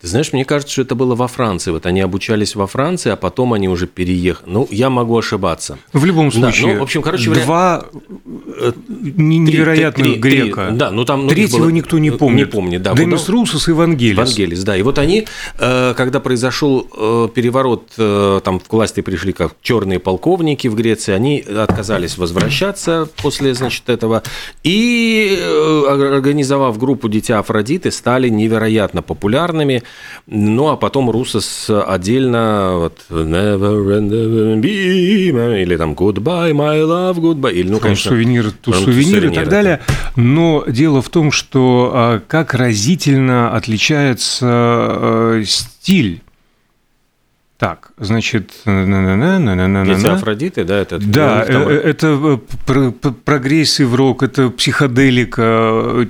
Ты 0.00 0.06
знаешь, 0.06 0.32
мне 0.32 0.46
кажется, 0.46 0.72
что 0.72 0.82
это 0.82 0.94
было 0.94 1.14
во 1.14 1.28
Франции. 1.28 1.72
Вот 1.72 1.84
они 1.84 2.00
обучались 2.00 2.56
во 2.56 2.66
Франции, 2.66 3.10
а 3.10 3.16
потом 3.16 3.52
они 3.52 3.68
уже 3.68 3.86
переехали. 3.86 4.48
Ну, 4.50 4.66
я 4.70 4.88
могу 4.88 5.18
ошибаться. 5.18 5.78
В 5.92 6.06
любом 6.06 6.32
случае. 6.32 6.68
Да, 6.68 6.72
ну, 6.72 6.80
в 6.80 6.82
общем, 6.84 7.02
короче 7.02 7.30
два 7.30 7.84
э, 8.60 8.72
невероятных 8.88 10.06
три, 10.06 10.14
грека. 10.14 10.68
Три, 10.68 10.76
да, 10.78 10.90
ну 10.90 11.04
там 11.04 11.28
третьего 11.28 11.58
было, 11.58 11.68
никто 11.68 11.98
не 11.98 12.10
помнит. 12.10 12.46
Не 12.46 12.50
помнит, 12.50 12.82
да. 12.82 12.94
Демис 12.94 13.28
ну, 13.28 13.34
Русус 13.34 13.68
и 13.68 13.72
Вангелис. 13.72 14.16
Вангелис, 14.16 14.64
да. 14.64 14.74
И 14.74 14.80
вот 14.80 14.98
они, 14.98 15.26
э, 15.58 15.92
когда 15.94 16.20
произошел 16.20 16.88
э, 16.96 17.28
переворот, 17.34 17.90
там 17.96 18.58
в 18.58 18.72
власти 18.72 19.02
пришли 19.02 19.34
как 19.34 19.52
черные 19.60 19.98
полковники 19.98 20.66
в 20.68 20.76
Греции, 20.76 21.12
они 21.12 21.40
отказались 21.40 22.16
возвращаться 22.16 23.06
после, 23.22 23.52
значит, 23.52 23.90
этого 23.90 24.22
и 24.62 25.38
организовав 25.86 26.78
группу 26.78 27.10
Дитя 27.10 27.38
Афродиты, 27.38 27.90
стали 27.90 28.30
невероятно 28.30 29.02
популярными. 29.02 29.82
Ну, 30.26 30.68
а 30.68 30.76
потом 30.76 31.10
Русос 31.10 31.68
отдельно 31.68 32.74
вот 32.76 32.98
Never 33.10 34.60
be, 34.60 35.62
или 35.62 35.76
там 35.76 35.94
Goodbye, 35.94 36.52
my 36.52 36.80
love, 36.82 37.16
goodbye. 37.16 37.52
Или, 37.52 37.68
ну, 37.68 37.80
конечно, 37.80 38.10
сувенир, 38.10 38.52
ту 38.52 38.72
сувенир 38.72 39.26
и 39.26 39.34
так 39.34 39.48
далее. 39.48 39.80
Но 40.16 40.64
дело 40.68 41.02
в 41.02 41.08
том, 41.08 41.32
что 41.32 41.90
а, 41.92 42.22
как 42.26 42.54
разительно 42.54 43.54
отличается 43.56 44.46
а, 44.46 45.42
стиль 45.44 46.22
так, 47.60 47.90
значит, 47.98 48.52
Дети 49.84 50.06
Афродиты, 50.06 50.64
да, 50.64 50.78
это 50.78 50.98
да, 50.98 51.44
э, 51.46 51.78
это 51.84 52.38
э, 52.66 52.90
прогрессив 53.22 53.94
рок, 53.94 54.22
это 54.22 54.48
психоделика, 54.48 56.08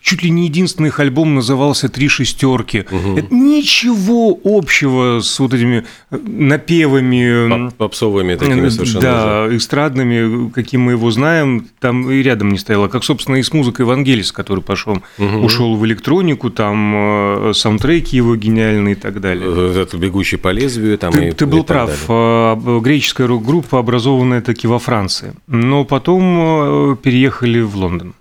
чуть 0.00 0.22
ли 0.22 0.30
не 0.30 0.44
единственный 0.44 0.88
их 0.88 1.00
альбом 1.00 1.34
назывался 1.34 1.88
«Три 1.88 2.08
шестерки». 2.08 2.84
Угу. 2.90 3.18
Это 3.18 3.34
ничего 3.34 4.38
общего 4.44 5.20
с 5.20 5.38
вот 5.38 5.54
этими 5.54 5.84
э, 6.10 6.18
напевами. 6.18 7.70
Попсовыми 7.70 8.34
такими 8.34 8.68
совершенно. 8.68 9.00
Да, 9.00 9.44
уже. 9.46 9.56
эстрадными, 9.56 10.50
каким 10.50 10.82
мы 10.82 10.92
его 10.92 11.10
знаем, 11.10 11.66
там 11.80 12.10
и 12.10 12.22
рядом 12.22 12.50
не 12.50 12.58
стояло. 12.58 12.88
Как, 12.88 13.04
собственно, 13.04 13.36
и 13.36 13.42
с 13.42 13.52
музыкой 13.52 13.84
Евангелис, 13.84 14.32
который 14.32 14.62
пошел, 14.62 15.02
угу. 15.18 15.38
ушел 15.38 15.76
в 15.76 15.86
электронику, 15.86 16.50
там 16.50 17.48
э, 17.50 17.52
саундтреки 17.54 18.16
его 18.16 18.36
гениальные 18.36 18.92
и 18.92 18.98
так 18.98 19.20
далее. 19.20 19.46
Э, 19.46 19.82
это 19.82 19.96
«Бегущий 19.96 20.36
по 20.36 20.48
лезвию». 20.48 20.98
Там 20.98 21.12
ты 21.12 21.28
и, 21.28 21.32
ты 21.32 21.46
был 21.46 21.64
прав. 21.64 22.06
Далее. 22.06 22.80
Греческая 22.80 23.26
рок-группа, 23.26 23.78
образованная 23.78 24.40
таки 24.40 24.66
во 24.66 24.78
Франции. 24.78 25.34
Но 25.46 25.84
потом 25.84 26.96
переехали 27.02 27.60
в 27.60 27.76
Лондон. 27.76 28.14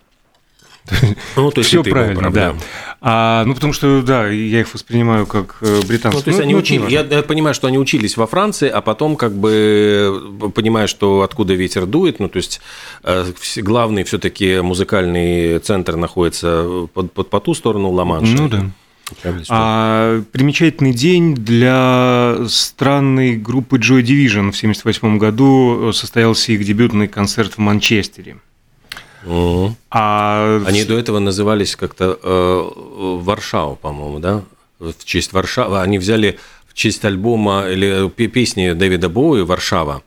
Ну, 1.35 1.51
то 1.51 1.59
есть 1.59 1.69
все 1.69 1.83
правильно, 1.83 2.31
да. 2.31 2.55
А, 2.99 3.43
ну, 3.45 3.53
потому 3.53 3.73
что, 3.73 4.01
да, 4.01 4.27
я 4.27 4.61
их 4.61 4.73
воспринимаю 4.73 5.27
как 5.27 5.57
э, 5.61 5.81
британцев. 5.87 6.19
Ну, 6.19 6.23
то 6.23 6.29
есть 6.29 6.39
ну, 6.39 6.43
они 6.43 6.53
ну, 6.53 6.59
учили, 6.59 6.89
я, 6.89 7.01
я 7.01 7.21
понимаю, 7.21 7.53
что 7.53 7.67
они 7.67 7.77
учились 7.77 8.17
во 8.17 8.25
Франции, 8.25 8.69
а 8.69 8.81
потом, 8.81 9.15
как 9.15 9.33
бы, 9.33 10.51
понимая, 10.55 10.87
что 10.87 11.21
откуда 11.21 11.53
ветер 11.53 11.85
дует, 11.85 12.19
ну, 12.19 12.27
то 12.27 12.37
есть 12.37 12.59
э, 13.03 13.31
главный 13.57 14.03
все-таки 14.03 14.61
музыкальный 14.61 15.59
центр 15.59 15.95
находится 15.95 16.87
под, 16.93 17.11
под, 17.11 17.29
по 17.29 17.39
ту 17.39 17.53
сторону 17.53 17.91
Ла-Манша. 17.91 18.35
Ну, 18.35 18.49
да. 18.49 18.65
А, 19.49 20.21
примечательный 20.31 20.91
день 20.91 21.33
для 21.35 22.37
странной 22.47 23.37
группы 23.37 23.77
Joy 23.77 24.01
Division. 24.01 24.51
В 24.51 24.57
1978 24.57 25.17
году 25.17 25.91
состоялся 25.93 26.51
их 26.51 26.65
дебютный 26.65 27.07
концерт 27.07 27.53
в 27.53 27.57
Манчестере. 27.59 28.37
Угу. 29.27 29.75
А... 29.91 30.61
Они 30.65 30.83
до 30.85 30.97
этого 30.97 31.19
назывались 31.19 31.75
как-то 31.75 32.17
э, 32.21 32.69
Варшава, 33.21 33.75
по-моему, 33.75 34.19
да? 34.19 34.43
В 34.79 34.93
честь 35.03 35.33
Варшавы. 35.33 35.81
Они 35.81 35.99
взяли 35.99 36.39
в 36.67 36.73
честь 36.73 37.03
альбома 37.03 37.67
или 37.67 38.09
песни 38.09 38.71
Дэвида 38.71 39.09
Боуи 39.09 39.41
«Варшава», 39.41 40.03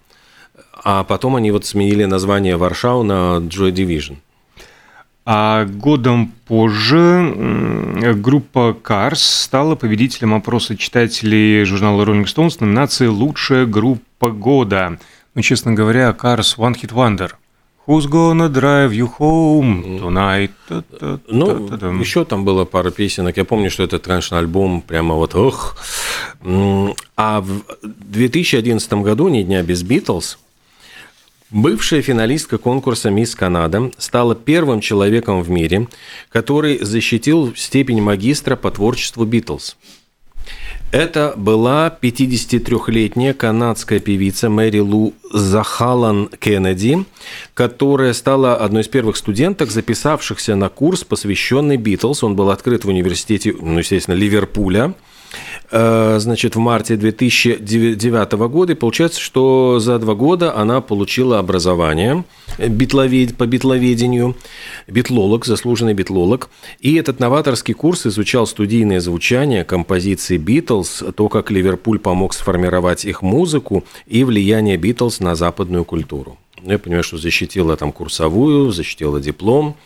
а 0.83 1.05
потом 1.05 1.37
они 1.37 1.51
вот 1.51 1.67
сменили 1.67 2.05
название 2.05 2.57
Варшава 2.57 3.03
на 3.03 3.39
Joy 3.39 3.73
Division. 3.73 4.17
А 5.27 5.67
годом 5.67 6.33
позже 6.47 8.15
группа 8.17 8.77
Cars 8.83 9.17
стала 9.17 9.75
победителем 9.75 10.35
опроса 10.35 10.77
читателей 10.77 11.65
журнала 11.65 12.05
Rolling 12.05 12.25
Stones 12.25 12.57
номинации 12.61 13.07
«Лучшая 13.07 13.67
группа 13.67 14.31
года». 14.31 14.99
Ну, 15.35 15.43
честно 15.43 15.73
говоря, 15.73 16.17
Cars 16.19 16.57
One 16.57 16.75
Hit 16.75 16.93
Wonder. 16.93 17.33
Who's 17.91 18.07
gonna 18.07 18.49
drive 18.49 18.93
you 18.93 19.09
home 19.19 19.99
tonight? 19.99 20.53
Ну, 21.27 21.99
еще 21.99 22.25
там 22.25 22.45
было 22.45 22.65
пара 22.65 22.93
песенок. 22.93 23.37
Я 23.37 23.45
помню, 23.45 23.69
что 23.69 23.83
это, 23.83 23.99
конечно, 23.99 24.39
альбом 24.39 24.81
прямо 24.81 25.17
вот 25.17 25.35
ох. 25.35 25.77
А 27.17 27.41
в 27.41 27.63
2011 27.83 28.93
году, 28.93 29.27
не 29.27 29.43
дня 29.43 29.65
без 29.65 29.83
Битлз, 29.83 30.39
Бывшая 31.51 32.01
финалистка 32.01 32.59
конкурса 32.59 33.11
«Мисс 33.11 33.35
Канада» 33.35 33.91
стала 33.99 34.37
первым 34.37 34.81
человеком 34.81 35.43
в 35.43 35.51
мире, 35.51 35.89
который 36.31 36.79
защитил 36.79 37.57
степень 37.57 38.01
магистра 38.01 38.55
по 38.55 38.71
творчеству 38.71 39.25
«Битлз». 39.25 39.77
Это 40.93 41.35
была 41.37 41.97
53-летняя 42.03 43.33
канадская 43.33 44.01
певица 44.01 44.51
Мэри 44.51 44.81
Лу 44.81 45.15
Захалан 45.33 46.29
Кеннеди, 46.41 47.05
которая 47.55 48.13
стала 48.13 48.57
одной 48.57 48.83
из 48.83 48.89
первых 48.89 49.17
студенток, 49.17 49.71
записавшихся 49.71 50.57
на 50.57 50.69
курс, 50.69 51.05
посвященный 51.05 51.77
Битлз. 51.77 52.25
Он 52.25 52.35
был 52.35 52.51
открыт 52.51 52.85
в 52.85 52.89
университете, 52.89 53.55
ну, 53.61 53.79
естественно, 53.79 54.17
Ливерпуля– 54.17 54.95
значит, 55.71 56.57
в 56.57 56.59
марте 56.59 56.97
2009 56.97 58.33
года. 58.33 58.73
И 58.73 58.77
получается, 58.77 59.21
что 59.21 59.79
за 59.79 59.99
два 59.99 60.15
года 60.15 60.57
она 60.57 60.81
получила 60.81 61.39
образование 61.39 62.25
битловед, 62.59 63.37
по 63.37 63.47
битловедению, 63.47 64.37
битлолог, 64.87 65.47
заслуженный 65.47 65.95
битлолог. 65.95 66.51
И 66.81 66.95
этот 66.95 67.21
новаторский 67.21 67.75
курс 67.75 68.07
изучал 68.07 68.47
студийное 68.47 69.01
звучание 69.01 69.65
композиции 69.65 70.37
Битлз, 70.37 71.05
то, 71.15 71.29
как 71.29 71.51
Ливерпуль 71.51 71.99
помог 71.99 72.35
сформировать 72.35 73.05
их 73.05 73.23
музыку 73.23 73.85
и 74.07 74.25
влияние 74.25 74.77
Битлз 74.77 75.21
на 75.21 75.35
западную 75.35 75.85
культуру. 75.85 76.39
Я 76.65 76.79
понимаю, 76.79 77.03
что 77.03 77.19
защитила 77.19 77.77
там 77.77 77.93
курсовую, 77.93 78.71
защитила 78.73 79.21
диплом 79.21 79.77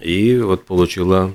и 0.00 0.38
вот 0.38 0.64
получила 0.66 1.34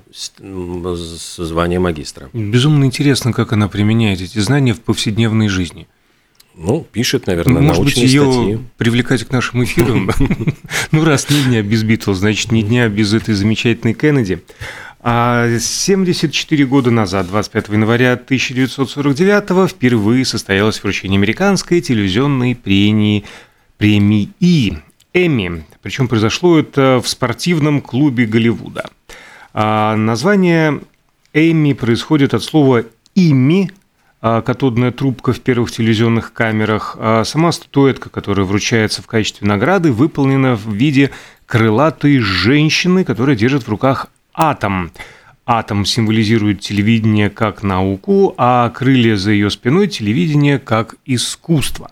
звание 0.92 1.80
магистра. 1.80 2.30
Безумно 2.34 2.86
интересно, 2.86 3.34
как 3.34 3.54
она 3.54 3.68
применяет 3.68 4.22
эти 4.22 4.40
знания 4.40 4.74
в 4.74 4.82
повседневной 4.82 5.48
жизни. 5.48 5.88
Ну, 6.56 6.86
пишет, 6.92 7.26
наверное, 7.26 7.62
Может 7.62 7.78
научные 7.78 8.04
быть, 8.04 8.14
ее 8.14 8.32
статьи. 8.32 8.60
привлекать 8.78 9.24
к 9.24 9.32
нашим 9.32 9.64
эфирам? 9.64 10.12
Ну, 10.92 11.04
раз 11.04 11.28
ни 11.32 11.42
дня 11.42 11.64
без 11.64 11.84
Битлз, 11.84 12.20
значит, 12.20 12.52
ни 12.52 12.62
дня 12.62 12.88
без 12.88 13.14
этой 13.14 13.34
замечательной 13.34 13.96
Кеннеди. 13.96 14.44
А 15.00 15.58
74 15.60 16.66
года 16.66 16.92
назад, 16.92 17.28
25 17.28 17.70
января 17.70 18.14
1949 18.14 19.70
впервые 19.70 20.24
состоялось 20.24 20.82
вручение 20.84 21.18
американской 21.18 21.82
телевизионной 21.82 22.56
премии, 22.56 23.26
премии 23.78 24.30
Эмми. 25.14 25.64
Причем 25.82 26.08
произошло 26.08 26.60
это 26.60 27.02
в 27.04 27.08
спортивном 27.08 27.82
клубе 27.82 28.26
Голливуда. 28.26 28.90
А 29.54 29.96
название 29.96 30.82
Эмми 31.34 31.74
происходит 31.74 32.34
от 32.34 32.44
слова 32.44 32.86
«ими», 33.16 33.72
а, 34.22 34.42
катодная 34.42 34.92
трубка 34.92 35.34
в 35.34 35.42
первых 35.42 35.72
телевизионных 35.72 36.32
камерах, 36.32 36.96
а 37.00 37.24
сама 37.26 37.52
статуэтка, 37.52 38.10
которая 38.10 38.46
вручается 38.46 39.02
в 39.02 39.08
качестве 39.08 39.48
награды, 39.48 39.92
выполнена 39.92 40.56
в 40.56 40.74
виде 40.74 41.12
крылатой 41.46 42.20
женщины, 42.20 43.04
которая 43.04 43.36
держит 43.36 43.64
в 43.64 43.70
руках 43.70 44.08
атом. 44.34 44.92
Атом 45.46 45.86
символизирует 45.86 46.62
телевидение 46.62 47.30
как 47.30 47.64
науку, 47.64 48.34
а 48.38 48.70
крылья 48.70 49.18
за 49.18 49.32
ее 49.32 49.50
спиной– 49.50 49.88
телевидение 49.90 50.58
как 50.58 50.96
искусство. 51.06 51.92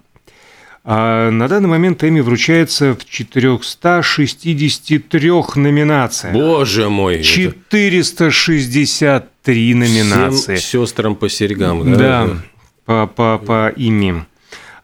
А 0.83 1.29
на 1.29 1.47
данный 1.47 1.69
момент 1.69 2.03
Эми 2.03 2.21
вручается 2.21 2.95
в 2.95 3.05
463 3.05 5.29
номинациях. 5.55 6.33
Боже 6.33 6.89
мой! 6.89 7.21
463 7.21 9.75
номинации. 9.75 10.55
Всем 10.55 10.87
сестрам 10.87 11.15
по 11.15 11.29
серьгам, 11.29 11.93
да? 11.93 11.97
Да, 11.97 12.27
по, 12.85 13.05
по, 13.07 13.37
по 13.37 13.69
ими. 13.69 14.25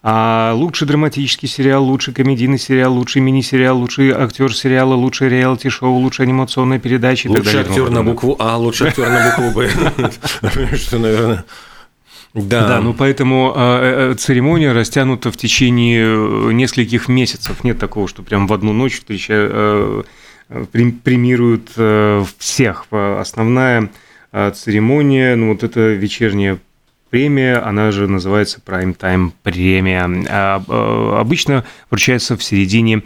А 0.10 0.54
лучший 0.54 0.88
драматический 0.88 1.50
сериал, 1.50 1.84
лучший 1.84 2.14
комедийный 2.14 2.58
сериал, 2.60 2.94
лучший 2.94 3.22
мини-сериал, 3.22 3.78
лучший 3.78 4.12
актер 4.12 4.56
сериала, 4.56 4.94
лучший 4.94 5.28
реалити-шоу, 5.30 5.96
лучшая 5.96 6.28
анимационная 6.28 6.80
передача 6.80 7.28
и 7.28 7.32
лучший 7.32 7.44
так 7.44 7.54
далее. 7.54 7.72
актер 7.72 7.90
на 7.90 8.04
букву 8.04 8.36
А, 8.40 8.56
лучший 8.58 8.88
актер 8.90 9.10
на 9.10 9.26
букву 9.26 9.52
Б. 9.60 9.70
Что, 10.78 11.00
наверное... 11.00 11.44
Да. 12.34 12.68
да, 12.68 12.82
ну 12.82 12.94
поэтому 12.94 13.54
э, 13.56 14.12
э, 14.12 14.16
церемония 14.16 14.72
растянута 14.72 15.32
в 15.32 15.38
течение 15.38 16.06
э, 16.06 16.52
нескольких 16.52 17.08
месяцев. 17.08 17.64
Нет 17.64 17.80
такого, 17.80 18.08
что 18.08 18.24
прям 18.24 18.48
в 18.48 18.54
одну 18.54 18.74
ночь 18.74 18.96
встреча, 18.96 19.34
э, 19.34 20.04
премируют 21.04 21.72
всех. 22.38 22.86
Основная 22.92 23.90
церемония, 24.54 25.36
ну 25.36 25.50
вот 25.50 25.64
это 25.64 25.90
вечерняя 25.90 26.58
премия, 27.10 27.58
она 27.58 27.92
же 27.92 28.08
называется 28.08 28.62
Prime 28.66 28.96
Time 28.98 29.32
премия. 29.44 30.10
А, 30.30 31.20
обычно 31.20 31.66
вручается 31.90 32.38
в 32.38 32.44
середине 32.44 33.04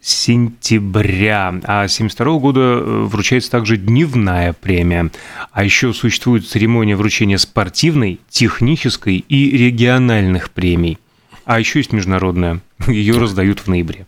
сентября. 0.00 1.48
А 1.64 1.84
1972 1.84 2.38
года 2.38 2.60
э, 2.60 3.02
вручается 3.04 3.50
также 3.50 3.76
дневная 3.76 4.52
премия. 4.52 5.10
А 5.52 5.64
еще 5.64 5.92
существует 5.92 6.46
церемония 6.46 6.96
вручения 6.96 7.38
спортивной, 7.38 8.20
технической 8.28 9.24
и 9.28 9.56
региональных 9.56 10.50
премий. 10.50 10.98
А 11.44 11.58
еще 11.58 11.80
есть 11.80 11.92
международная. 11.92 12.60
Ее 12.86 13.18
раздают 13.18 13.60
в 13.60 13.68
ноябре. 13.68 14.06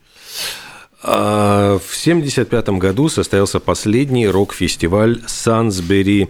А, 1.03 1.79
в 1.79 1.97
1975 2.05 2.69
году 2.79 3.09
состоялся 3.09 3.59
последний 3.59 4.29
рок-фестиваль 4.29 5.23
Сансбери 5.27 6.29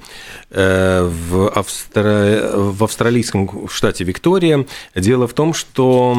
э, 0.51 1.11
в, 1.29 1.49
Австра... 1.49 2.53
в 2.55 2.85
австралийском 2.85 3.69
штате 3.69 4.05
Виктория. 4.05 4.67
Дело 4.95 5.27
в 5.27 5.33
том, 5.33 5.55
что 5.55 6.17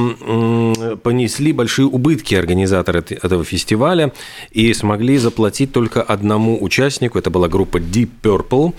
понесли 1.03 1.53
большие 1.53 1.85
убытки 1.85 2.35
организаторы 2.35 3.03
этого 3.09 3.45
фестиваля 3.45 4.11
и 4.51 4.73
смогли 4.73 5.17
заплатить 5.17 5.71
только 5.71 6.01
одному 6.01 6.61
участнику, 6.61 7.17
это 7.19 7.29
была 7.29 7.47
группа 7.47 7.77
Deep 7.77 8.09
Purple. 8.21 8.73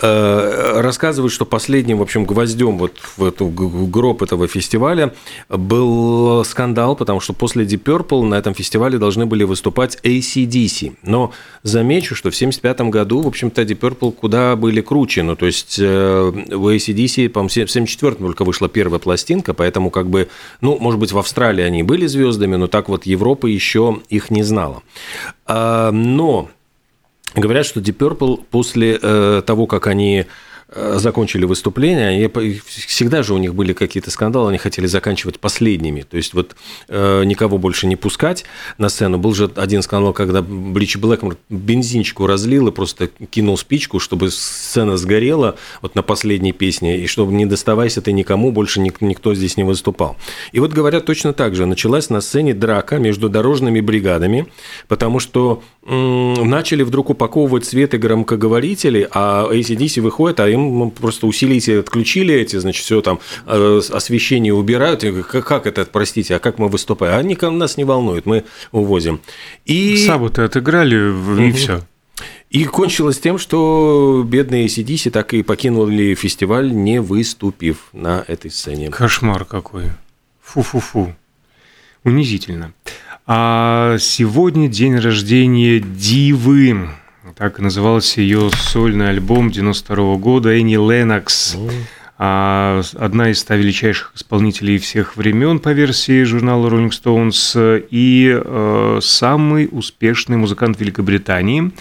Э, 0.00 0.80
рассказывают, 0.80 1.32
что 1.32 1.44
последним, 1.44 1.98
в 1.98 2.02
общем, 2.02 2.24
гвоздем 2.24 2.78
вот 2.78 2.96
в 3.18 3.24
эту 3.24 3.48
гроб 3.48 4.22
этого 4.22 4.48
фестиваля 4.48 5.12
был 5.50 6.42
скандал, 6.46 6.96
потому 6.96 7.20
что 7.20 7.34
после 7.34 7.66
Deep 7.66 7.82
Purple 7.82 8.22
на 8.22 8.36
этом 8.36 8.54
фестивале 8.54 8.96
должны 8.96 9.09
должны 9.10 9.26
были 9.26 9.42
выступать 9.42 9.98
ACDC. 10.04 10.94
Но 11.02 11.32
замечу, 11.64 12.14
что 12.14 12.30
в 12.30 12.34
1975 12.34 12.92
году, 12.92 13.20
в 13.22 13.26
общем-то, 13.26 13.62
Deep 13.62 13.80
Purple 13.80 14.12
куда 14.12 14.54
были 14.54 14.80
круче. 14.80 15.24
Ну, 15.24 15.34
то 15.34 15.46
есть 15.46 15.78
э, 15.80 16.32
у 16.52 16.70
ACDC, 16.70 17.28
по-моему, 17.28 17.48
в 17.48 17.52
1974 17.52 18.14
только 18.14 18.44
вышла 18.44 18.68
первая 18.68 19.00
пластинка, 19.00 19.52
поэтому 19.52 19.90
как 19.90 20.08
бы, 20.08 20.28
ну, 20.60 20.78
может 20.78 21.00
быть, 21.00 21.10
в 21.10 21.18
Австралии 21.18 21.64
они 21.64 21.82
были 21.82 22.06
звездами, 22.06 22.54
но 22.54 22.68
так 22.68 22.88
вот 22.88 23.04
Европа 23.04 23.46
еще 23.46 24.00
их 24.08 24.30
не 24.30 24.44
знала. 24.44 24.82
А, 25.46 25.90
но 25.90 26.48
говорят, 27.34 27.66
что 27.66 27.80
Deep 27.80 27.96
Purple 27.96 28.40
после 28.48 28.96
э, 29.02 29.42
того, 29.44 29.66
как 29.66 29.88
они 29.88 30.26
закончили 30.74 31.44
выступление, 31.44 32.24
и 32.24 32.60
всегда 32.64 33.22
же 33.22 33.34
у 33.34 33.38
них 33.38 33.54
были 33.54 33.72
какие-то 33.72 34.10
скандалы, 34.10 34.50
они 34.50 34.58
хотели 34.58 34.86
заканчивать 34.86 35.40
последними, 35.40 36.02
то 36.02 36.16
есть 36.16 36.32
вот 36.32 36.54
э, 36.88 37.24
никого 37.24 37.58
больше 37.58 37.88
не 37.88 37.96
пускать 37.96 38.44
на 38.78 38.88
сцену. 38.88 39.18
Был 39.18 39.34
же 39.34 39.50
один 39.56 39.82
скандал, 39.82 40.12
когда 40.12 40.42
Брич 40.42 40.96
Блэкмор 40.96 41.36
бензинчику 41.48 42.26
разлил 42.26 42.68
и 42.68 42.72
просто 42.72 43.08
кинул 43.08 43.58
спичку, 43.58 43.98
чтобы 43.98 44.30
сцена 44.30 44.96
сгорела 44.96 45.56
вот 45.82 45.96
на 45.96 46.02
последней 46.02 46.52
песне, 46.52 46.98
и 46.98 47.06
чтобы 47.08 47.32
не 47.32 47.46
доставайся 47.46 48.00
ты 48.00 48.12
никому, 48.12 48.52
больше 48.52 48.80
никто 48.80 49.34
здесь 49.34 49.56
не 49.56 49.64
выступал. 49.64 50.16
И 50.52 50.60
вот 50.60 50.72
говорят 50.72 51.04
точно 51.04 51.32
так 51.32 51.56
же, 51.56 51.66
началась 51.66 52.10
на 52.10 52.20
сцене 52.20 52.54
драка 52.54 52.98
между 52.98 53.28
дорожными 53.28 53.80
бригадами, 53.80 54.46
потому 54.86 55.18
что 55.18 55.62
начали 55.82 56.82
вдруг 56.82 57.10
упаковывать 57.10 57.64
цветы 57.64 57.98
громкоговорители, 57.98 59.08
а 59.10 59.48
ACDC 59.50 60.00
выходит, 60.00 60.38
а 60.38 60.48
им 60.48 60.59
просто 60.90 61.26
усилители 61.26 61.78
отключили 61.78 62.34
эти, 62.34 62.56
значит, 62.56 62.84
все 62.84 63.00
там 63.00 63.20
э, 63.46 63.80
освещение 63.92 64.54
убирают. 64.54 65.04
Как, 65.28 65.46
как 65.46 65.66
это, 65.66 65.84
простите, 65.84 66.36
а 66.36 66.38
как 66.38 66.58
мы 66.58 66.68
выступаем? 66.68 67.18
Они 67.18 67.36
нас 67.50 67.76
не 67.76 67.84
волнуют, 67.84 68.26
мы 68.26 68.44
увозим. 68.72 69.20
И... 69.64 70.04
Сабу-то 70.06 70.44
отыграли, 70.44 71.48
и 71.48 71.52
все. 71.52 71.82
И 72.50 72.64
кончилось 72.64 73.20
тем, 73.20 73.38
что 73.38 74.24
бедные 74.26 74.66
ACDC 74.66 75.10
так 75.10 75.34
и 75.34 75.42
покинули 75.42 76.14
фестиваль, 76.14 76.72
не 76.72 77.00
выступив 77.00 77.88
на 77.92 78.24
этой 78.26 78.50
сцене. 78.50 78.90
Кошмар 78.90 79.44
какой. 79.44 79.84
Фу-фу-фу. 80.42 81.14
Унизительно. 82.02 82.72
А 83.26 83.98
сегодня 84.00 84.66
день 84.68 84.98
рождения 84.98 85.78
Дивы. 85.78 86.90
Так 87.40 87.58
назывался 87.58 88.20
ее 88.20 88.50
сольный 88.50 89.08
альбом 89.08 89.50
92 89.50 90.16
года 90.16 90.50
Энни 90.50 90.74
Ленокс. 90.74 91.56
А, 92.18 92.82
одна 92.96 93.30
из 93.30 93.38
ста 93.38 93.56
величайших 93.56 94.12
исполнителей 94.14 94.76
всех 94.76 95.16
времен 95.16 95.58
по 95.58 95.70
версии 95.70 96.22
журнала 96.24 96.68
Rolling 96.68 96.90
Stones 96.90 97.86
и 97.88 98.38
э, 98.38 98.98
самый 99.00 99.70
успешный 99.72 100.36
музыкант 100.36 100.78
Великобритании, 100.80 101.72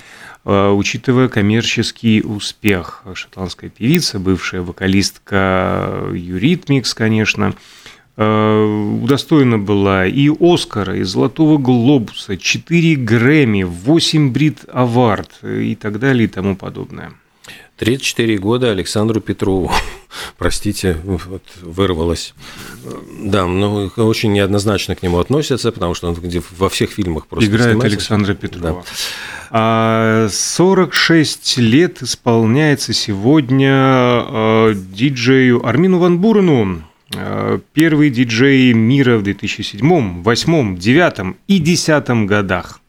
э, 0.45 0.69
учитывая 0.69 1.27
коммерческий 1.27 2.21
успех. 2.21 3.03
Шотландская 3.13 3.69
певица, 3.69 4.17
бывшая 4.17 4.61
вокалистка 4.61 6.05
Eurythmics, 6.13 6.93
конечно– 6.93 7.53
Э, 7.63 7.88
удостоена 8.19 9.57
была 9.57 10.05
и 10.05 10.29
Оскара, 10.29 10.97
и 10.97 11.03
Золотого 11.03 11.57
Глобуса, 11.57 12.35
4 12.37 12.95
Грэмми, 12.95 13.63
8 13.63 14.31
Brit 14.31 14.59
Award 14.71 15.31
и 15.43 15.75
так 15.75 15.99
далее 15.99 16.25
и 16.25 16.27
тому 16.27 16.55
подобное. 16.55 17.13
34 17.79 18.37
года 18.39 18.71
Александру 18.71 19.21
Петрову, 19.21 19.71
простите, 20.37 20.97
вот, 21.05 21.43
вырвалось. 21.61 22.33
Да, 23.23 23.47
но 23.47 23.89
очень 23.95 24.33
неоднозначно 24.33 24.95
к 24.95 25.01
нему 25.01 25.17
относятся, 25.19 25.71
потому 25.71 25.93
что 25.93 26.09
он 26.09 26.17
во 26.57 26.67
всех 26.67 26.91
фильмах 26.91 27.25
просто 27.27 27.49
Играет 27.49 27.71
снимается. 27.71 27.95
Александра 27.95 28.33
Петрова. 28.33 28.83
Да. 29.49 30.27
46 30.29 31.57
а, 31.57 31.61
лет 31.61 32.03
исполняется 32.03 32.93
сегодня 32.93 34.25
э, 34.27 34.75
диджею 34.75 35.65
Армину 35.65 35.99
Ван 35.99 36.19
Бурену, 36.19 36.83
Э, 37.15 37.59
первый 37.73 38.09
диджей 38.09 38.73
мира 38.73 39.17
в 39.17 39.23
2007, 39.23 39.79
2008, 40.23 40.75
2009 40.75 41.35
и 41.47 41.59
2010 41.59 42.25
годах. 42.27 42.81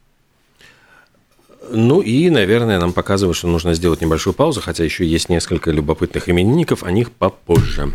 Ну 1.73 2.01
и, 2.01 2.29
наверное, 2.31 2.81
нам 2.81 2.93
показывают, 2.93 3.37
что 3.37 3.47
нужно 3.47 3.75
сделать 3.75 4.01
небольшую 4.01 4.35
паузу, 4.35 4.61
хотя 4.61 4.85
еще 4.85 5.07
есть 5.07 5.29
несколько 5.29 5.71
любопытных 5.71 6.29
именинников, 6.29 6.83
о 6.83 6.91
них 6.91 7.13
попозже. 7.13 7.93